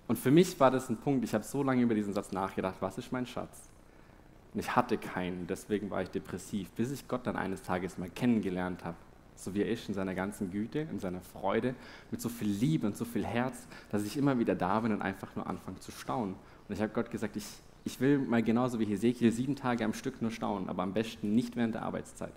Und 0.08 0.18
für 0.18 0.32
mich 0.32 0.60
war 0.60 0.72
das 0.72 0.90
ein 0.90 0.98
Punkt, 0.98 1.24
ich 1.24 1.34
habe 1.34 1.44
so 1.44 1.62
lange 1.62 1.84
über 1.84 1.94
diesen 1.94 2.14
Satz 2.14 2.32
nachgedacht, 2.32 2.76
was 2.80 2.98
ist 2.98 3.12
mein 3.12 3.28
Schatz? 3.28 3.70
Und 4.54 4.60
ich 4.60 4.76
hatte 4.76 4.98
keinen, 4.98 5.48
deswegen 5.48 5.90
war 5.90 6.02
ich 6.02 6.10
depressiv, 6.10 6.70
bis 6.72 6.92
ich 6.92 7.08
Gott 7.08 7.26
dann 7.26 7.38
eines 7.38 7.62
Tages 7.62 7.98
mal 7.98 8.10
kennengelernt 8.10 8.84
habe. 8.84 8.98
So 9.44 9.54
wie 9.54 9.62
er 9.62 9.70
ist 9.70 9.88
in 9.88 9.96
seiner 9.96 10.14
ganzen 10.14 10.52
Güte, 10.52 10.80
in 10.80 11.00
seiner 11.00 11.22
Freude, 11.22 11.76
mit 12.12 12.22
so 12.22 12.30
viel 12.30 12.48
Liebe 12.48 12.88
und 12.88 12.96
so 12.96 13.06
viel 13.06 13.26
Herz, 13.26 13.68
dass 13.92 14.06
ich 14.06 14.18
immer 14.18 14.38
wieder 14.40 14.56
da 14.56 14.80
bin 14.80 14.94
und 14.94 15.02
einfach 15.02 15.36
nur 15.36 15.48
anfange 15.48 15.80
zu 15.80 15.92
staunen. 15.92 16.36
Und 16.68 16.76
ich 16.76 16.82
habe 16.82 16.94
Gott 16.94 17.10
gesagt, 17.10 17.36
ich, 17.36 17.46
ich 17.84 18.00
will 18.00 18.20
mal 18.20 18.44
genauso 18.44 18.80
wie 18.80 18.86
Hesekiel 18.86 19.32
sieben 19.32 19.56
Tage 19.56 19.84
am 19.84 19.94
Stück 19.94 20.22
nur 20.22 20.32
staunen, 20.32 20.70
aber 20.70 20.84
am 20.84 20.94
besten 20.94 21.34
nicht 21.34 21.56
während 21.56 21.76
der 21.76 21.82
Arbeitszeit. 21.84 22.34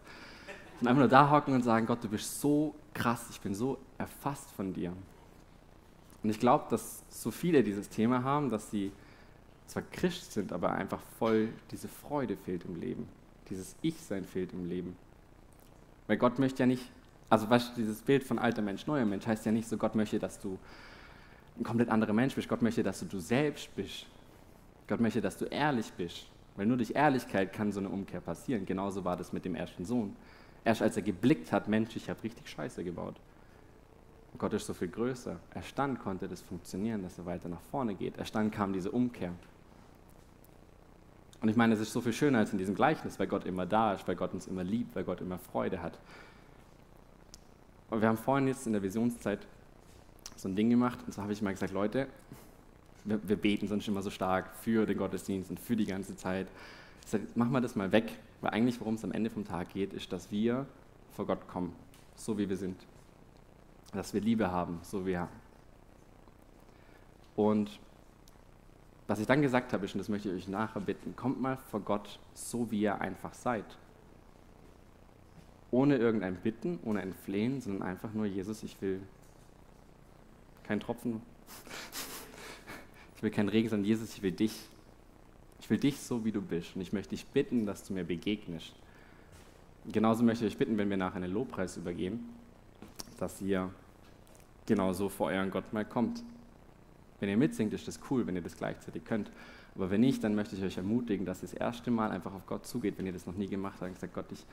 Und 0.81 0.89
einfach 0.89 1.01
nur 1.01 1.09
da 1.09 1.31
hocken 1.31 1.55
und 1.55 1.63
sagen, 1.63 1.87
Gott, 1.87 2.03
du 2.03 2.09
bist 2.09 2.41
so 2.41 2.75
krass, 2.95 3.27
ich 3.31 3.41
bin 3.41 3.55
so 3.55 3.79
erfasst 3.99 4.51
von 4.53 4.73
dir. 4.73 4.93
Und 6.23 6.31
ich 6.31 6.41
glaube, 6.41 6.65
dass 6.71 7.05
so 7.11 7.31
viele 7.31 7.63
dieses 7.63 7.91
Thema 7.91 8.25
haben, 8.25 8.51
dass 8.51 8.71
sie 8.71 8.93
zwar 9.67 9.83
Christ 9.83 10.33
sind, 10.33 10.53
aber 10.53 10.73
einfach 10.73 11.01
voll 11.19 11.51
diese 11.71 11.89
Freude 11.89 12.37
fehlt 12.37 12.65
im 12.65 12.81
Leben. 12.81 13.09
Dieses 13.51 13.77
Ich-Sein 13.83 14.25
fehlt 14.25 14.53
im 14.53 14.67
Leben. 14.67 14.97
Weil 16.07 16.17
Gott 16.17 16.39
möchte 16.39 16.63
ja 16.63 16.67
nicht, 16.67 16.91
also 17.31 17.49
weißt 17.49 17.77
dieses 17.77 18.03
Bild 18.03 18.25
von 18.25 18.39
alter 18.39 18.63
Mensch, 18.63 18.87
neuer 18.87 19.05
Mensch 19.05 19.27
heißt 19.27 19.47
ja 19.47 19.53
nicht 19.53 19.69
so, 19.69 19.77
Gott 19.77 19.95
möchte, 19.95 20.19
dass 20.19 20.39
du 20.39 20.59
ein 21.59 21.65
komplett 21.65 21.89
anderer 21.89 22.13
Mensch 22.13 22.35
bist. 22.35 22.49
Gott 22.49 22.63
möchte, 22.63 22.83
dass 22.83 23.01
du 23.01 23.07
du 23.07 23.21
selbst 23.21 23.75
bist. 23.77 24.07
Gott 24.89 25.01
möchte, 25.01 25.21
dass 25.21 25.39
du 25.39 25.47
ehrlich 25.47 25.93
bist. 25.93 26.27
Weil 26.57 26.67
nur 26.67 26.77
durch 26.77 26.93
Ehrlichkeit 26.95 27.53
kann 27.53 27.73
so 27.73 27.81
eine 27.81 27.89
Umkehr 27.89 28.21
passieren. 28.21 28.67
Genauso 28.67 29.05
war 29.05 29.17
das 29.17 29.33
mit 29.33 29.45
dem 29.45 29.55
ersten 29.55 29.85
Sohn. 29.85 30.15
Erst 30.65 30.83
als 30.83 30.97
er 30.97 31.03
geblickt 31.03 31.53
hat, 31.53 31.69
Mensch, 31.69 31.97
ich 31.97 32.09
habe 32.09 32.23
richtig 32.23 32.49
Scheiße 32.49 32.85
gebaut. 32.85 33.17
Und 34.33 34.39
Gott 34.39 34.53
ist 34.53 34.67
so 34.67 34.75
viel 34.75 34.89
größer. 34.89 35.39
Erst 35.55 35.79
dann 35.79 35.99
konnte 35.99 36.29
das 36.29 36.43
funktionieren, 36.43 37.03
dass 37.03 37.19
er 37.19 37.27
weiter 37.27 37.49
nach 37.49 37.61
vorne 37.71 37.95
geht. 37.95 38.19
Erst 38.19 38.35
dann 38.35 38.51
kam 38.51 38.73
diese 38.73 38.91
Umkehr. 38.91 39.33
Und 41.45 41.51
ich 41.51 41.57
meine, 41.57 41.75
es 41.75 41.81
ist 41.81 41.93
so 41.93 42.01
viel 42.01 42.15
schöner 42.15 42.39
als 42.39 42.53
in 42.53 42.59
diesem 42.59 42.75
Gleichnis, 42.75 43.19
weil 43.19 43.27
Gott 43.27 43.45
immer 43.45 43.67
da 43.67 43.93
ist, 43.93 44.09
weil 44.09 44.17
Gott 44.17 44.33
uns 44.33 44.47
immer 44.47 44.65
liebt, 44.65 44.97
weil 44.97 45.05
Gott 45.05 45.21
immer 45.21 45.37
Freude 45.37 45.83
hat. 45.83 45.99
Und 47.91 48.01
wir 48.01 48.09
haben 48.09 48.17
vorhin 48.17 48.49
jetzt 48.49 48.67
in 48.67 48.73
der 48.73 48.83
Visionszeit 48.83 49.47
so 50.37 50.49
ein 50.49 50.57
Ding 50.57 50.71
gemacht 50.71 51.01
und 51.05 51.13
so 51.13 51.21
habe 51.21 51.35
ich 51.35 51.43
mal 51.43 51.53
gesagt, 51.53 51.75
Leute, 51.75 52.07
wir, 53.05 53.21
wir, 53.29 53.37
beten 53.37 53.69
sonst 53.69 53.87
immer 53.87 54.01
so 54.01 54.09
stark 54.09 54.57
für 54.57 54.87
den 54.87 54.97
Gottesdienst 54.97 55.51
und 55.51 55.61
für 55.61 55.77
die 55.77 55.85
ganze 55.85 56.17
Zeit. 56.17 56.47
Ich 57.05 57.11
sage, 57.11 57.25
mach 57.35 57.51
mal 57.51 57.61
das 57.61 57.77
mal 57.77 57.93
weg, 57.93 58.17
weil 58.41 58.53
eigentlich 58.53 58.81
worum 58.81 58.95
es 58.95 59.05
am 59.05 59.13
Ende 59.13 59.29
vom 59.29 59.45
Tag 59.45 59.69
geht, 59.75 59.93
ist, 59.93 60.11
dass 60.15 60.31
wir 60.31 60.65
vor 61.15 61.27
Gott 61.27 61.47
kommen, 61.47 61.75
so 62.17 62.39
wie 62.39 62.49
wir 62.49 62.57
sind. 62.57 62.87
Dass 63.93 64.15
wir 64.15 64.23
Liebe 64.23 64.51
haben, 64.51 64.79
so 64.81 65.05
wie 65.05 65.11
wir. 65.11 65.29
Und 67.37 67.79
was 69.07 69.19
ich 69.19 69.27
dann 69.27 69.43
gesagt 69.43 69.73
habe, 69.73 69.87
und 69.87 69.99
das 69.99 70.09
möchte 70.09 70.31
ich 70.31 70.35
euch 70.35 70.49
nachher 70.49 70.81
bitten, 70.81 71.15
kommt 71.15 71.41
mal 71.41 71.57
vor 71.57 71.81
Gott 71.81 72.19
so, 72.33 72.71
wie 72.71 72.81
ihr 72.81 73.01
einfach 73.01 73.35
seid. 73.35 73.65
Ohne 75.71 75.97
irgendein 75.97 76.37
Bitten, 76.37 76.79
ohne 76.85 77.01
ein 77.01 77.13
Flehen, 77.13 77.61
sondern 77.61 77.83
einfach 77.83 78.13
nur, 78.13 78.27
Jesus, 78.27 78.63
ich 78.63 78.81
will 78.81 79.01
kein 80.63 80.81
Tropfen, 80.81 81.21
ich 83.17 83.23
will 83.23 83.31
keinen 83.31 83.49
Regen, 83.49 83.69
sondern 83.69 83.87
Jesus, 83.87 84.15
ich 84.15 84.23
will 84.23 84.33
dich. 84.33 84.69
Ich 85.61 85.71
will 85.71 85.79
dich 85.79 85.99
so, 85.99 86.27
wie 86.27 86.33
du 86.33 86.43
bist. 86.43 86.77
Und 86.77 86.83
ich 86.83 86.93
möchte 86.93 87.11
dich 87.11 87.25
bitten, 87.27 87.65
dass 87.65 87.85
du 87.85 87.95
mir 87.95 88.05
begegnest. 88.05 88.75
Genauso 89.91 90.23
möchte 90.23 90.45
ich 90.45 90.53
euch 90.53 90.59
bitten, 90.59 90.77
wenn 90.77 90.91
wir 90.91 90.99
nach 90.99 91.15
einem 91.15 91.33
Lobpreis 91.33 91.79
übergehen, 91.79 92.21
dass 93.19 93.41
ihr 93.41 93.71
genauso 94.67 95.09
vor 95.09 95.29
euren 95.29 95.51
Gott 95.51 95.73
mal 95.73 95.85
kommt. 95.85 96.23
Wenn 97.21 97.29
ihr 97.29 97.37
mitsingt, 97.37 97.73
ist 97.73 97.87
das 97.89 98.01
cool, 98.11 98.27
wenn 98.27 98.37
ihr 98.37 98.43
das 98.43 98.57
gleichzeitig 98.57 99.05
könnt. 99.05 99.31
Aber 99.75 99.91
wenn 99.91 100.01
nicht, 100.01 100.23
dann 100.23 100.35
möchte 100.35 100.57
ich 100.57 100.63
euch 100.63 100.77
ermutigen, 100.77 101.27
dass 101.27 101.43
ihr 101.43 101.49
das 101.49 101.55
erste 101.55 101.91
Mal 101.91 102.11
einfach 102.11 102.35
auf 102.35 102.47
Gott 102.47 102.67
zugeht, 102.67 102.95
wenn 102.99 103.07
ihr 103.07 103.13
das 103.13 103.27
noch 103.27 103.37
nie 103.37 103.49
gemacht 103.49 103.77
habt. 103.81 103.91
Und 103.91 103.99
sagt, 103.99 104.15
Gott, 104.15 104.31
ich, 104.31 104.45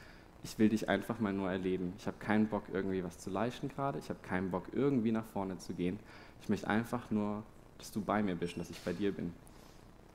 ich 0.43 0.58
will 0.58 0.69
dich 0.69 0.89
einfach 0.89 1.19
mal 1.19 1.34
nur 1.34 1.50
erleben. 1.50 1.93
Ich 1.97 2.08
habe 2.08 2.17
keinen 2.19 2.47
Bock, 2.47 2.63
irgendwie 2.74 3.04
was 3.04 3.17
zu 3.17 3.30
leisten 3.30 3.69
gerade. 3.69 4.00
Ich 4.00 4.10
habe 4.10 4.19
keinen 4.21 4.50
Bock, 4.50 4.67
irgendwie 4.74 5.12
nach 5.12 5.26
vorne 5.26 5.58
zu 5.58 5.74
gehen. 5.74 6.00
Ich 6.41 6.50
möchte 6.50 6.67
einfach 6.67 7.12
nur, 7.12 7.43
dass 7.78 7.91
du 7.91 8.02
bei 8.02 8.24
mir 8.24 8.36
bist 8.36 8.56
und 8.56 8.60
dass 8.60 8.69
ich 8.69 8.80
bei 8.82 8.93
dir 8.93 9.12
bin. 9.12 9.32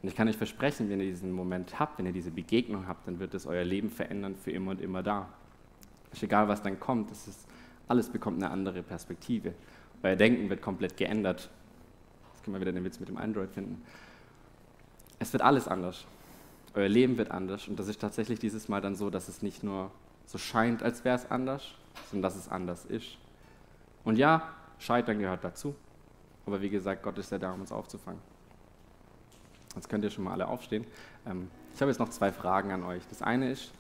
Und 0.03 0.09
ich 0.09 0.15
kann 0.15 0.29
euch 0.29 0.37
versprechen, 0.37 0.89
wenn 0.91 1.01
ihr 1.01 1.07
diesen 1.07 1.33
Moment 1.33 1.79
habt, 1.79 1.99
wenn 1.99 2.07
ihr 2.07 2.13
diese 2.13 2.31
Begegnung 2.31 2.87
habt, 2.87 3.07
dann 3.07 3.19
wird 3.19 3.35
es 3.35 3.47
euer 3.47 3.65
Leben 3.65 3.91
verändern 3.91 4.37
für 4.37 4.51
immer 4.51 4.73
und 4.73 4.81
immer 4.81 5.03
da. 5.03 5.29
Ist 6.13 6.23
egal, 6.23 6.49
was 6.49 6.63
dann 6.63 6.79
kommt, 6.79 7.11
es 7.11 7.29
ist, 7.29 7.47
alles 7.89 8.09
bekommt 8.09 8.43
eine 8.43 8.51
andere 8.51 8.83
Perspektive. 8.83 9.55
Euer 10.03 10.17
Denken 10.17 10.49
wird 10.51 10.63
komplett 10.63 10.97
geändert 10.97 11.51
können 12.47 12.55
wir 12.55 12.61
wieder 12.61 12.73
den 12.73 12.85
Witz 12.85 13.01
mit 13.01 13.09
dem 13.09 13.17
Android 13.17 13.51
finden. 13.51 13.83
Es 15.19 15.33
wird 15.33 15.43
alles 15.43 15.67
anders. 15.67 16.05
Euer 16.75 16.89
Leben 16.89 17.19
wird 17.19 17.33
anders. 17.33 17.67
Und 17.67 17.77
das 17.77 17.89
ist 17.89 18.01
tatsächlich 18.01 18.39
dieses 18.39 18.69
Mal 18.69 18.81
dann 18.81 18.95
so, 18.95 19.11
dass 19.11 19.27
es 19.27 19.43
nicht 19.43 19.65
nur 19.65 19.91
so 20.27 20.39
scheint, 20.39 20.81
als 20.85 21.05
wäre 21.05 21.17
es 21.17 21.29
anders, 21.29 21.73
sondern 22.09 22.23
dass 22.23 22.37
es 22.37 22.49
anders 22.49 22.85
ist. 22.85 23.19
Und 24.05 24.17
ja, 24.17 24.49
Scheitern 24.79 25.19
gehört 25.19 25.43
dazu. 25.43 25.75
Aber 26.47 26.63
wie 26.63 26.71
gesagt, 26.71 27.03
Gott 27.03 27.19
ist 27.19 27.33
ja 27.33 27.39
da, 27.39 27.53
um 27.53 27.63
uns 27.63 27.73
aufzufangen. 27.73 28.21
Jetzt 29.75 29.89
könnt 29.89 30.05
ihr 30.05 30.11
schon 30.11 30.23
mal 30.23 30.33
alle 30.33 30.47
aufstehen. 30.47 30.87
Ähm, 31.27 31.49
ich 31.75 31.81
habe 31.81 31.91
jetzt 31.91 31.99
noch 31.99 32.11
zwei 32.11 32.31
Fragen 32.31 32.71
an 32.71 32.85
euch. 32.85 33.03
Das 33.09 33.23
eine 33.23 33.51
ist, 33.51 33.73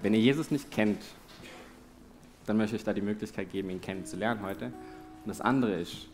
wenn 0.00 0.14
ihr 0.14 0.20
Jesus 0.20 0.50
nicht 0.50 0.70
kennt, 0.70 1.02
dann 2.46 2.56
möchte 2.56 2.76
ich 2.76 2.84
da 2.84 2.94
die 2.94 3.02
Möglichkeit 3.02 3.50
geben, 3.52 3.68
ihn 3.68 3.82
kennenzulernen 3.82 4.40
heute. 4.42 4.66
Und 4.66 5.26
das 5.26 5.42
andere 5.42 5.74
ist, 5.74 6.08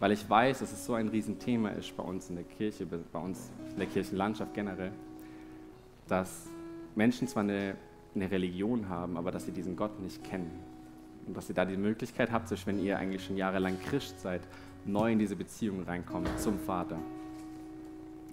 weil 0.00 0.12
ich 0.12 0.28
weiß, 0.28 0.60
dass 0.60 0.72
es 0.72 0.84
so 0.84 0.94
ein 0.94 1.08
Riesenthema 1.08 1.70
ist 1.70 1.96
bei 1.96 2.02
uns 2.02 2.28
in 2.30 2.36
der 2.36 2.44
Kirche, 2.44 2.86
bei 2.86 3.18
uns 3.18 3.50
in 3.70 3.78
der 3.78 3.86
Kirchenlandschaft 3.86 4.54
generell, 4.54 4.92
dass 6.06 6.46
Menschen 6.94 7.26
zwar 7.26 7.42
eine, 7.42 7.74
eine 8.14 8.30
Religion 8.30 8.88
haben, 8.88 9.16
aber 9.16 9.30
dass 9.30 9.46
sie 9.46 9.52
diesen 9.52 9.76
Gott 9.76 9.98
nicht 10.00 10.22
kennen. 10.22 10.50
Und 11.26 11.36
dass 11.36 11.48
ihr 11.48 11.54
da 11.54 11.64
die 11.64 11.76
Möglichkeit 11.76 12.32
habt, 12.32 12.48
sich, 12.48 12.66
wenn 12.66 12.82
ihr 12.82 12.98
eigentlich 12.98 13.24
schon 13.24 13.36
jahrelang 13.36 13.78
Christ 13.80 14.20
seid, 14.20 14.40
neu 14.84 15.12
in 15.12 15.18
diese 15.18 15.36
Beziehung 15.36 15.82
reinkommt 15.82 16.28
zum 16.38 16.58
Vater. 16.58 16.98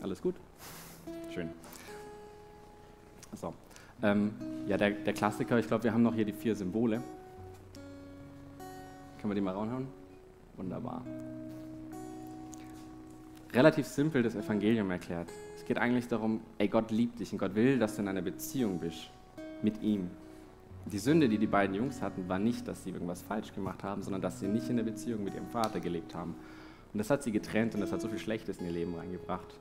Alles 0.02 0.22
gut? 0.22 0.36
Schön. 1.34 1.50
So. 3.34 3.54
Ähm, 4.04 4.34
ja, 4.68 4.78
der, 4.78 4.92
der 4.92 5.14
Klassiker, 5.14 5.58
ich 5.58 5.68
glaube, 5.68 5.84
wir 5.84 5.94
haben 5.94 6.04
noch 6.04 6.14
hier 6.14 6.26
die 6.26 6.34
vier 6.34 6.56
Symbole. 6.56 7.02
Können 9.20 9.32
wir 9.32 9.36
die 9.36 9.42
mal 9.42 9.54
raushauen? 9.54 9.88
Wunderbar 10.56 11.04
relativ 13.56 13.88
simpel 13.88 14.22
das 14.22 14.36
Evangelium 14.36 14.92
erklärt. 14.92 15.30
Es 15.56 15.66
geht 15.66 15.78
eigentlich 15.78 16.08
darum, 16.08 16.42
ey, 16.58 16.68
Gott 16.68 16.92
liebt 16.92 17.20
dich 17.20 17.32
und 17.32 17.38
Gott 17.38 17.56
will, 17.56 17.80
dass 17.80 17.96
du 17.96 18.02
in 18.02 18.10
einer 18.10 18.22
Beziehung 18.22 18.80
bist 18.80 19.10
mit 19.62 19.82
ihm. 19.82 20.10
Die 20.86 21.00
Sünde, 21.00 21.30
die 21.30 21.38
die 21.38 21.48
beiden 21.48 21.76
Jungs 21.76 22.02
hatten, 22.02 22.28
war 22.28 22.38
nicht, 22.38 22.68
dass 22.68 22.84
sie 22.84 22.92
irgendwas 22.92 23.22
falsch 23.22 23.54
gemacht 23.54 23.84
haben, 23.84 24.04
sondern 24.04 24.22
dass 24.22 24.40
sie 24.40 24.48
nicht 24.48 24.70
in 24.70 24.76
der 24.76 24.84
Beziehung 24.84 25.24
mit 25.24 25.34
ihrem 25.34 25.48
Vater 25.48 25.80
gelebt 25.80 26.14
haben. 26.14 26.36
Und 26.94 27.00
das 27.00 27.10
hat 27.10 27.24
sie 27.24 27.32
getrennt 27.32 27.74
und 27.74 27.82
das 27.82 27.92
hat 27.92 28.02
so 28.02 28.08
viel 28.08 28.20
Schlechtes 28.20 28.58
in 28.60 28.66
ihr 28.66 28.72
Leben 28.72 28.94
reingebracht. 28.94 29.56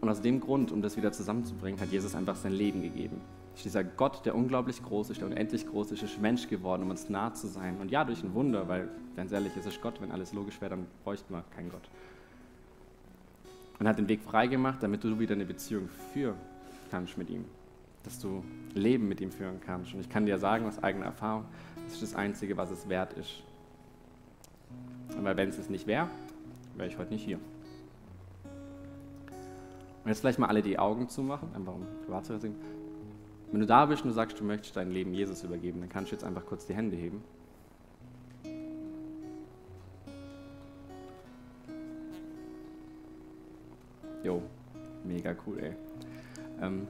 Und 0.00 0.08
aus 0.08 0.20
dem 0.20 0.40
Grund, 0.40 0.72
um 0.72 0.82
das 0.82 0.96
wieder 0.96 1.12
zusammenzubringen, 1.12 1.80
hat 1.80 1.90
Jesus 1.90 2.14
einfach 2.14 2.36
sein 2.36 2.52
Leben 2.52 2.82
gegeben 2.82 3.20
ist 3.56 3.64
dieser 3.64 3.84
Gott, 3.84 4.24
der 4.26 4.34
unglaublich 4.34 4.82
groß 4.82 5.10
ist, 5.10 5.20
der 5.20 5.28
unendlich 5.28 5.66
groß 5.66 5.92
ist, 5.92 6.02
ist 6.02 6.20
Mensch 6.20 6.48
geworden, 6.48 6.82
um 6.82 6.90
uns 6.90 7.08
nah 7.08 7.32
zu 7.32 7.46
sein. 7.46 7.78
Und 7.80 7.90
ja, 7.90 8.04
durch 8.04 8.22
ein 8.22 8.34
Wunder, 8.34 8.68
weil, 8.68 8.88
ganz 9.16 9.32
ehrlich, 9.32 9.52
es 9.56 9.64
ist 9.64 9.80
Gott, 9.80 10.00
wenn 10.00 10.10
alles 10.10 10.34
logisch 10.34 10.60
wäre, 10.60 10.70
dann 10.70 10.86
bräuchten 11.04 11.32
wir 11.32 11.42
keinen 11.54 11.70
Gott. 11.70 11.88
Und 13.78 13.88
hat 13.88 13.98
den 13.98 14.08
Weg 14.08 14.22
freigemacht, 14.22 14.82
damit 14.82 15.02
du 15.04 15.18
wieder 15.18 15.34
eine 15.34 15.46
Beziehung 15.46 15.88
führen 16.12 16.36
kannst 16.90 17.16
mit 17.16 17.30
ihm. 17.30 17.44
Dass 18.04 18.18
du 18.18 18.44
Leben 18.74 19.08
mit 19.08 19.20
ihm 19.20 19.32
führen 19.32 19.58
kannst. 19.64 19.94
Und 19.94 20.00
ich 20.00 20.10
kann 20.10 20.26
dir 20.26 20.38
sagen, 20.38 20.66
aus 20.66 20.82
eigener 20.82 21.06
Erfahrung, 21.06 21.46
das 21.84 21.94
ist 21.94 22.02
das 22.02 22.14
Einzige, 22.14 22.56
was 22.56 22.70
es 22.70 22.88
wert 22.88 23.14
ist. 23.14 23.42
Weil 25.18 25.36
wenn 25.36 25.48
es 25.48 25.58
es 25.58 25.70
nicht 25.70 25.86
wäre, 25.86 26.08
wäre 26.76 26.88
ich 26.88 26.98
heute 26.98 27.12
nicht 27.12 27.24
hier. 27.24 27.38
Und 30.04 30.10
jetzt 30.10 30.20
vielleicht 30.20 30.38
mal 30.38 30.46
alle 30.46 30.62
die 30.62 30.78
Augen 30.78 31.08
zumachen, 31.08 31.48
einfach 31.54 31.74
um 31.74 31.86
privat 32.04 32.26
zu 32.26 32.38
singen. 32.38 32.56
Wenn 33.52 33.60
du 33.60 33.66
da 33.66 33.86
bist 33.86 34.02
und 34.02 34.08
du 34.08 34.14
sagst, 34.14 34.38
du 34.40 34.44
möchtest 34.44 34.76
dein 34.76 34.90
Leben 34.90 35.14
Jesus 35.14 35.44
übergeben, 35.44 35.80
dann 35.80 35.88
kannst 35.88 36.10
du 36.10 36.16
jetzt 36.16 36.24
einfach 36.24 36.44
kurz 36.44 36.66
die 36.66 36.74
Hände 36.74 36.96
heben. 36.96 37.22
Jo, 44.24 44.42
mega 45.04 45.34
cool, 45.46 45.58
ey. 45.60 45.72
Ähm, 46.60 46.88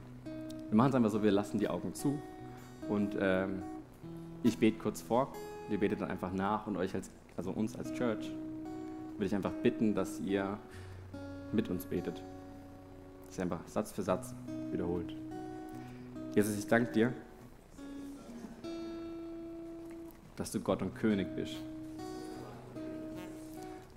wir 0.69 0.75
machen 0.75 0.89
es 0.89 0.95
einfach 0.95 1.11
so, 1.11 1.21
wir 1.21 1.31
lassen 1.31 1.59
die 1.59 1.69
Augen 1.69 1.93
zu 1.93 2.17
und 2.89 3.15
ähm, 3.19 3.61
ich 4.43 4.57
bete 4.57 4.79
kurz 4.79 5.01
vor. 5.01 5.31
Ihr 5.69 5.77
betet 5.79 6.01
dann 6.01 6.09
einfach 6.09 6.33
nach 6.33 6.65
und 6.65 6.77
euch 6.77 6.95
als, 6.95 7.11
also 7.35 7.51
uns 7.51 7.75
als 7.75 7.93
Church, 7.93 8.31
würde 9.13 9.25
ich 9.25 9.35
einfach 9.35 9.51
bitten, 9.61 9.93
dass 9.93 10.19
ihr 10.21 10.57
mit 11.51 11.69
uns 11.69 11.85
betet. 11.85 12.23
Das 13.25 13.35
ist 13.35 13.39
einfach 13.41 13.65
Satz 13.67 13.91
für 13.91 14.01
Satz 14.01 14.33
wiederholt. 14.71 15.15
Jesus, 16.37 16.55
ich 16.55 16.67
danke 16.67 16.91
dir, 16.91 17.11
dass 20.35 20.51
du 20.51 20.59
Gott 20.59 20.83
und 20.83 20.93
König 20.93 21.35
bist. 21.35 21.55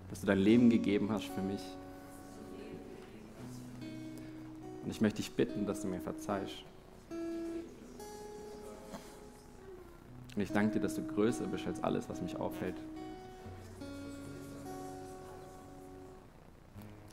Dass 0.09 0.23
du 0.23 0.27
dein 0.27 0.39
Leben 0.39 0.71
gegeben 0.71 1.13
hast 1.13 1.27
für 1.27 1.43
mich. 1.43 1.61
Und 4.83 4.91
ich 4.91 5.03
möchte 5.03 5.19
dich 5.19 5.33
bitten, 5.33 5.67
dass 5.67 5.83
du 5.83 5.89
mir 5.89 6.01
verzeihst. 6.01 6.65
Und 10.35 10.41
ich 10.41 10.51
danke 10.51 10.79
dir, 10.79 10.81
dass 10.81 10.95
du 10.95 11.07
größer 11.07 11.45
bist 11.45 11.67
als 11.67 11.85
alles, 11.85 12.09
was 12.09 12.23
mich 12.23 12.37
aufhält. 12.37 12.77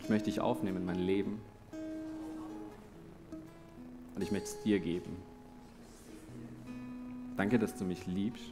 Ich 0.03 0.07
möchte 0.07 0.29
dich 0.29 0.39
aufnehmen 0.39 0.77
in 0.77 0.85
mein 0.85 0.99
Leben. 0.99 1.41
Und 4.17 4.23
ich 4.23 4.31
möchte 4.31 4.49
es 4.49 4.63
dir 4.63 4.79
geben. 4.79 5.15
Danke, 7.37 7.59
dass 7.59 7.77
du 7.77 7.83
mich 7.83 8.07
liebst. 8.07 8.45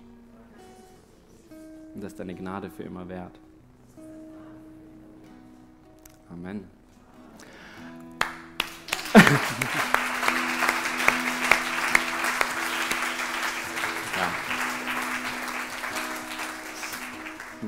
Und 1.96 2.04
dass 2.04 2.14
deine 2.14 2.36
Gnade 2.36 2.70
für 2.70 2.84
immer 2.84 3.10
währt. 3.10 3.40
Amen. 6.30 6.75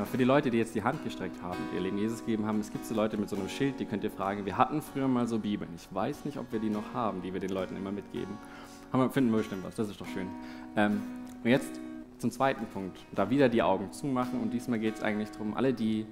Für 0.07 0.17
die 0.17 0.23
Leute, 0.23 0.49
die 0.49 0.57
jetzt 0.57 0.73
die 0.73 0.83
Hand 0.83 1.03
gestreckt 1.03 1.41
haben, 1.41 1.57
die 1.71 1.75
ihr 1.75 1.81
Leben 1.81 1.97
Jesus 1.97 2.19
gegeben 2.19 2.45
haben, 2.45 2.59
es 2.59 2.71
gibt 2.71 2.85
so 2.85 2.95
Leute 2.95 3.17
mit 3.17 3.29
so 3.29 3.35
einem 3.35 3.49
Schild, 3.49 3.79
die 3.79 3.85
könnt 3.85 4.03
ihr 4.03 4.11
fragen. 4.11 4.45
Wir 4.45 4.57
hatten 4.57 4.81
früher 4.81 5.07
mal 5.07 5.27
so 5.27 5.39
Bibeln. 5.39 5.69
Ich 5.75 5.87
weiß 5.93 6.25
nicht, 6.25 6.37
ob 6.37 6.51
wir 6.51 6.59
die 6.59 6.69
noch 6.69 6.93
haben, 6.93 7.21
die 7.21 7.33
wir 7.33 7.39
den 7.39 7.49
Leuten 7.49 7.75
immer 7.75 7.91
mitgeben. 7.91 8.37
Aber 8.91 9.09
finden 9.09 9.31
wir 9.31 9.39
bestimmt 9.39 9.63
was, 9.65 9.75
das 9.75 9.89
ist 9.89 9.99
doch 9.99 10.07
schön. 10.07 10.27
Ähm, 10.75 11.01
und 11.43 11.49
jetzt 11.49 11.79
zum 12.17 12.31
zweiten 12.31 12.65
Punkt. 12.67 12.97
Da 13.13 13.29
wieder 13.29 13.49
die 13.49 13.61
Augen 13.61 13.91
zumachen 13.91 14.39
und 14.39 14.51
diesmal 14.51 14.79
geht 14.79 14.95
es 14.95 15.03
eigentlich 15.03 15.29
darum, 15.31 15.53
alle 15.53 15.73
die, 15.73 16.05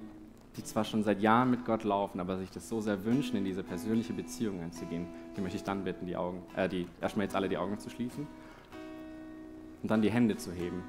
die 0.56 0.62
zwar 0.62 0.84
schon 0.84 1.02
seit 1.02 1.20
Jahren 1.20 1.50
mit 1.50 1.64
Gott 1.64 1.84
laufen, 1.84 2.20
aber 2.20 2.38
sich 2.38 2.50
das 2.50 2.68
so 2.68 2.80
sehr 2.80 3.04
wünschen, 3.04 3.36
in 3.36 3.44
diese 3.44 3.62
persönliche 3.62 4.12
Beziehung 4.12 4.60
einzugehen, 4.60 5.06
die 5.36 5.40
möchte 5.40 5.56
ich 5.56 5.64
dann 5.64 5.84
bitten, 5.84 6.06
die 6.06 6.16
Augen, 6.16 6.42
äh, 6.54 6.68
die, 6.68 6.86
erstmal 7.00 7.24
jetzt 7.24 7.34
alle 7.34 7.48
die 7.48 7.56
Augen 7.56 7.78
zu 7.78 7.90
schließen 7.90 8.26
und 9.82 9.90
dann 9.90 10.02
die 10.02 10.10
Hände 10.10 10.36
zu 10.36 10.52
heben. 10.52 10.82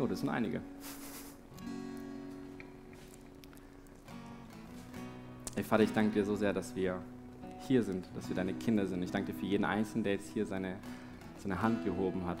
Jo, 0.00 0.06
das 0.06 0.20
sind 0.20 0.30
einige. 0.30 0.62
Ey, 5.54 5.62
Vater, 5.62 5.82
ich 5.82 5.92
danke 5.92 6.14
dir 6.14 6.24
so 6.24 6.36
sehr, 6.36 6.54
dass 6.54 6.74
wir 6.74 7.02
hier 7.68 7.82
sind, 7.82 8.06
dass 8.16 8.26
wir 8.26 8.34
deine 8.34 8.54
Kinder 8.54 8.86
sind. 8.86 9.02
Ich 9.02 9.10
danke 9.10 9.34
dir 9.34 9.38
für 9.38 9.44
jeden 9.44 9.66
Einzelnen, 9.66 10.04
der 10.04 10.14
jetzt 10.14 10.32
hier 10.32 10.46
seine, 10.46 10.76
seine 11.36 11.60
Hand 11.60 11.84
gehoben 11.84 12.24
hat. 12.24 12.38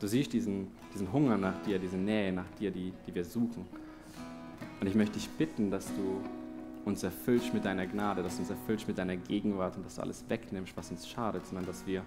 Du 0.00 0.06
siehst 0.06 0.32
diesen, 0.32 0.68
diesen 0.94 1.12
Hunger 1.12 1.36
nach 1.36 1.60
dir, 1.66 1.78
diese 1.78 1.98
Nähe 1.98 2.32
nach 2.32 2.50
dir, 2.58 2.70
die, 2.70 2.94
die 3.06 3.14
wir 3.14 3.26
suchen. 3.26 3.66
Und 4.80 4.86
ich 4.86 4.94
möchte 4.94 5.18
dich 5.18 5.28
bitten, 5.28 5.70
dass 5.70 5.88
du 5.88 6.22
uns 6.86 7.02
erfüllst 7.02 7.52
mit 7.52 7.66
deiner 7.66 7.86
Gnade, 7.86 8.22
dass 8.22 8.36
du 8.36 8.40
uns 8.40 8.50
erfüllst 8.50 8.88
mit 8.88 8.96
deiner 8.96 9.16
Gegenwart 9.18 9.76
und 9.76 9.84
dass 9.84 9.96
du 9.96 10.00
alles 10.00 10.24
wegnimmst, 10.26 10.74
was 10.74 10.90
uns 10.90 11.06
schadet, 11.06 11.44
sondern 11.44 11.66
dass 11.66 11.86
wir 11.86 12.02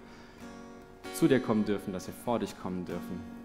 zu 1.14 1.28
dir 1.28 1.40
kommen 1.40 1.66
dürfen, 1.66 1.94
dass 1.94 2.08
wir 2.08 2.16
vor 2.16 2.40
dich 2.40 2.60
kommen 2.60 2.84
dürfen 2.84 3.45